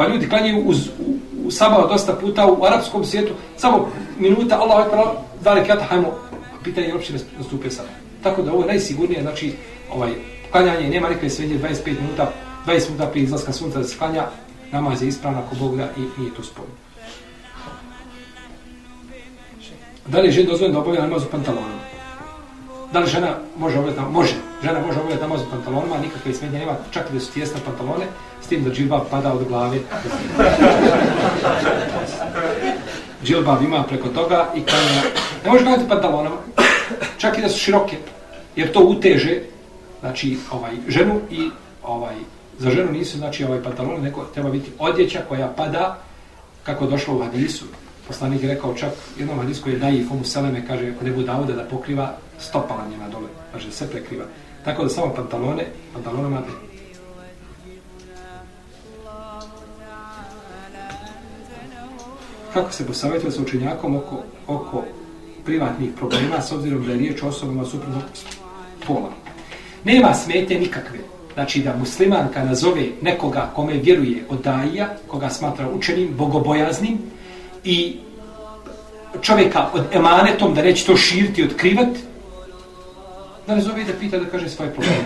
[0.00, 3.88] Pa ljudi klanjaju uz, u, u sabao dosta puta u arapskom svijetu, samo
[4.18, 6.12] minuta, Allah je pravo, dali kjata, hajmo,
[6.64, 7.90] pitanje je uopće nastupio sabah.
[8.22, 9.52] Tako da ovo je najsigurnije, znači,
[9.92, 10.10] ovaj,
[10.50, 12.32] klanjanje, nema nikakve srednje 25 minuta,
[12.66, 14.24] 20 minuta prije izlaska sunca da se klanja,
[14.72, 16.72] namaz je ispravan ako Bog da i nije to spojno.
[20.06, 21.76] Da li je žena dozvoljena da obavlja namaz u pantalonu?
[22.92, 24.14] Da li žena može obavljati namaz?
[24.14, 24.34] Može.
[24.64, 28.06] Žena može obavljati namaz u pantalonima, nikakve smetnje nema, čak i da su tijesne pantalone,
[28.50, 29.78] tim da džilbab pada od glave.
[33.24, 35.02] džilbab ima preko toga i kanja.
[35.44, 36.36] Ne može gledati pantalonama,
[37.18, 37.96] čak i da su široke,
[38.56, 39.40] jer to uteže
[40.00, 41.50] znači, ovaj, ženu i
[41.82, 42.14] ovaj,
[42.58, 45.98] za ženu nisu znači ovaj pantalone, neko treba biti odjeća koja pada
[46.62, 47.64] kako došlo u hadisu,
[48.06, 51.64] poslanik je rekao čak jednom hadisku je daji fomu seleme, kaže kod Ebu Dauda da
[51.64, 54.24] pokriva stopala njima dole, kaže se prekriva.
[54.64, 56.42] Tako da samo pantalone, pantalonama
[62.54, 64.84] Kako se posavjetuje sa učenjakom oko, oko
[65.44, 68.02] privatnih problema s obzirom da je riječ o osobama suprotnog
[68.86, 69.10] pola?
[69.84, 70.98] Nema smete nikakve.
[71.34, 76.98] Znači da muslimanka nazove nekoga kome vjeruje od daija, koga smatra učenim, bogobojaznim,
[77.64, 77.96] i
[79.22, 82.00] čovjeka od emanetom da neće to širiti, otkrivati,
[83.46, 85.04] da ne zove da pita da kaže svoje probleme.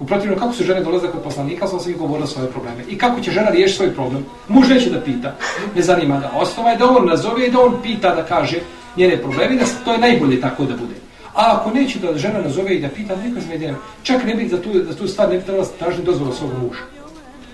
[0.00, 2.84] U protivno, kako su žene dolaze kod poslanika, sam se ih govorila svoje probleme.
[2.88, 4.24] I kako će žena riješiti svoj problem?
[4.48, 5.34] Muž neće da pita,
[5.76, 6.30] ne zanima ga.
[6.34, 8.60] Osnova je da on nazove i da on pita da kaže
[8.96, 10.94] njene probleme, da to je najbolje tako da bude.
[11.34, 13.74] A ako neće da žena nazove i da pita, neka zmedine.
[14.02, 16.82] Čak ne bi za tu, za tu stvar ne bi trebala tražiti dozvolu svog muža.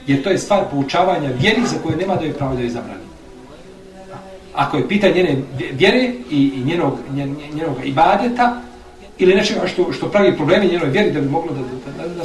[0.06, 3.04] Jer to je stvar poučavanja vjeri za koje nema da je pravo da je zabrani
[4.54, 5.36] ako je pita njene
[5.72, 6.98] vjere i, i njenog,
[7.54, 8.60] njenog ibadeta
[9.18, 11.60] ili nečega što, što pravi probleme njenoj vjeri da bi moglo da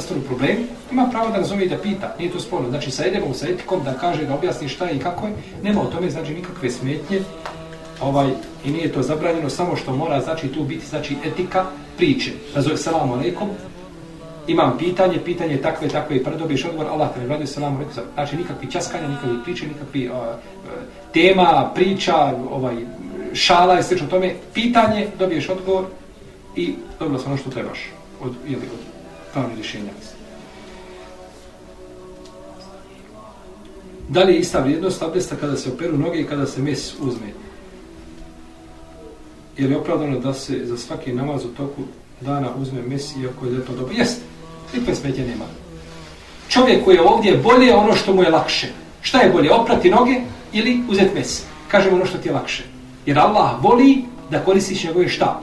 [0.00, 0.56] nastanu problem,
[0.92, 2.68] ima pravo da razumije i da pita, nije to spolno.
[2.70, 5.32] Znači, sa jedemo sa etikom da kaže, da objasni šta je i kako je,
[5.62, 7.20] nema o tome, znači, nikakve smetnje
[8.00, 8.30] ovaj,
[8.64, 11.64] i nije to zabranjeno, samo što mora, znači, tu biti, znači, etika
[11.96, 12.30] priče.
[12.54, 13.48] Nazove, salamu alaikum,
[14.48, 18.04] imam pitanje, pitanje takve, takve pa i predobiješ odgovor, Allah te ne radi salamu alaikum,
[18.14, 20.14] znači, nikakvi časkanja, nikakvi priče, nikakvi uh,
[21.12, 22.16] tema, priča,
[22.50, 22.76] ovaj,
[23.32, 25.84] šala i slično tome, pitanje, dobiješ odgovor
[26.56, 27.78] i dobila sam ono što trebaš
[28.20, 28.99] od, ili od
[29.32, 29.90] pravne rješenja.
[34.08, 37.26] Da li je ista vrijednost abdesta kada se operu noge i kada se mes uzme?
[39.58, 41.82] Je li opravdano da se za svaki namaz u toku
[42.20, 43.94] dana uzme mes iako je to dobro?
[43.94, 44.22] Jeste,
[44.72, 45.44] nikakve smetje nema.
[46.48, 48.68] Čovjek koji je ovdje bolje ono što mu je lakše.
[49.02, 50.20] Šta je bolje, oprati noge
[50.52, 51.44] ili uzeti mes.
[51.68, 52.64] Kažemo ono što ti je lakše.
[53.06, 55.40] Jer Allah voli da koristiš njegove šta?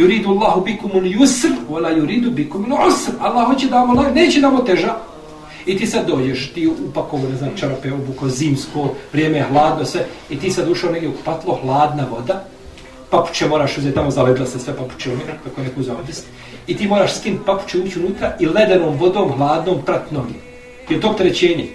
[0.00, 3.12] Yuridu Allahu bikum al-yusr wa la yuridu bikum al-usr.
[3.20, 4.94] Allah hoće da vam olakša, neće da vam oteža.
[5.66, 10.06] I ti sad dođeš, ti upakovo, ne znam, čarape, obuko, zimsko, vrijeme je hladno, sve,
[10.30, 12.44] i ti sad ušao negdje u patlo, hladna voda,
[13.10, 16.26] papuče moraš uzeti, tamo zaledla se sve papuće umira, kako neko uzao odist,
[16.66, 20.34] i ti moraš skin papuče ući unutra i ledenom vodom, hladnom, prat noge.
[20.88, 21.68] Je to trećenje?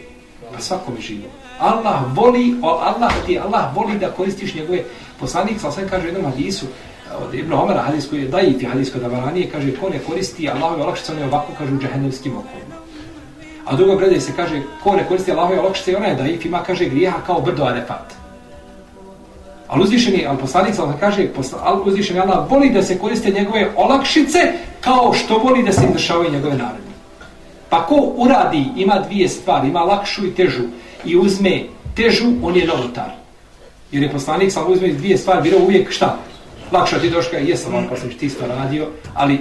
[0.53, 1.29] Pa svako mi živo.
[1.59, 4.83] Allah voli, Allah ti Allah voli da koristiš njegove
[5.19, 6.65] poslanik, sa sve kaže u jednom hadisu,
[7.17, 10.83] od Ibn Omara, hadis koji je dajiti hadis kod Avaranije, kaže, ko ne koristi Allahove
[10.83, 12.75] olakšice, on je ovako, kaže, u džahennemskim okolima.
[13.65, 16.85] A drugo predaj se kaže, ko ne koristi Allahove olakšice, ona je daif, ima, kaže,
[16.85, 18.13] grijeha kao brdo Arefat.
[19.67, 21.27] Ali uzvišeni, ali poslanik sam kaže,
[21.63, 24.39] ali uzvišeni Allah voli da se koriste njegove olakšice
[24.81, 26.93] kao što voli da se izvršavaju njegove naredbe.
[27.69, 30.63] Pa ko uradi, ima dvije stvari, ima lakšu i težu
[31.05, 31.63] i uzme
[31.95, 33.09] težu, on je novotar.
[33.91, 36.17] Jer je poslanik sam uzme dvije stvari, bira uvijek šta?
[36.75, 39.39] Lakša ti doška, jesam vam poslanik, ti isto radio, ali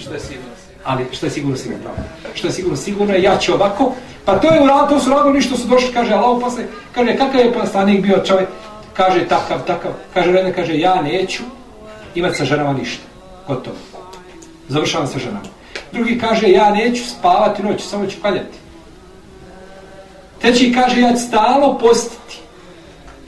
[0.00, 0.50] što je sigurno?
[0.84, 1.98] Ali što je sigurno sigurno pravo?
[2.34, 3.92] Što je sigurno sigurno, ja ću ovako,
[4.24, 7.40] pa to je uradio, to su radili ništa su došli, kaže Allah posle, kaže kakav
[7.40, 8.48] je poslanik bio čovjek,
[8.94, 11.42] kaže takav, takav, kaže jedan kaže ja neću
[12.14, 13.02] imati sa ženama ništa.
[13.46, 13.76] Gotovo.
[14.68, 15.48] Završavam sa ženama.
[15.92, 18.58] Drugi kaže ja neću spavati noć, samo ću kaljati.
[20.40, 22.38] Treći kaže ja ću stalo postiti.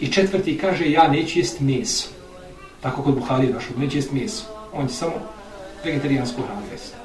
[0.00, 2.19] I četvrti kaže ja neću jest meso.
[2.80, 4.44] Tako kod Buhari je došlo, neće jest meso.
[4.72, 5.12] On će samo
[5.84, 6.96] vegetarijansku hranu jesti.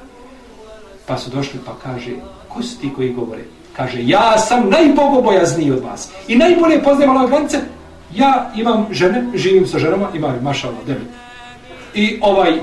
[1.06, 2.10] Pa su došli pa kaže,
[2.48, 3.42] ko su ti koji govore?
[3.76, 6.10] Kaže, ja sam najbogobojazniji od vas.
[6.28, 7.60] I najbolje poznajem Allah granice,
[8.14, 11.06] ja imam žene, živim sa ženama, imam mašala, devet.
[11.94, 12.60] I ovaj,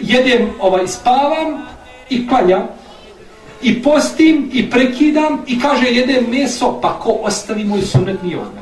[0.00, 1.66] jedem, ovaj, spavam
[2.10, 2.62] i klanjam,
[3.62, 8.61] i postim, i prekidam, i kaže, jedem meso, pa ko ostavi moj sunet nije od.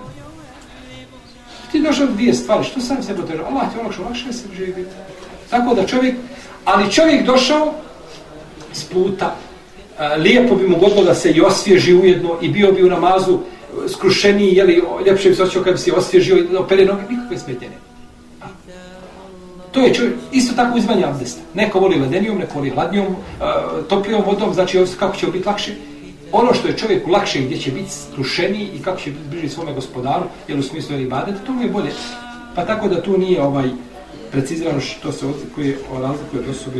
[1.72, 3.46] Ti došao dvije stvari, što sam sebe težao?
[3.46, 4.86] Allah ti olakšao, lakše se živi.
[5.50, 6.14] Tako da čovjek,
[6.64, 7.74] ali čovjek došao
[8.72, 9.36] s puta,
[9.98, 13.38] e, lijepo bi mu godilo da se i osvježi ujedno i bio bi u namazu,
[13.88, 17.68] skrušeniji, jeli, ljepše bi se osjećao kad bi se osvježio i opere noge, nikakve smetnje
[19.72, 21.40] To je čovjek, isto tako uzmanje abdesta.
[21.54, 23.14] Neko voli ledenijom, neko voli hladnijom, uh,
[23.88, 25.74] toplijom vodom, znači kako će biti lakše.
[26.32, 29.74] Ono što je čovjeku lakše, gdje će biti skrušeniji i kako će biti bliži svome
[29.74, 31.90] gospodaru, jer u smislu je ibadet, to mu je bolje.
[32.54, 33.70] Pa tako da tu nije ovaj
[34.32, 36.78] precizirano što se odlikuje o razlikuje od osobe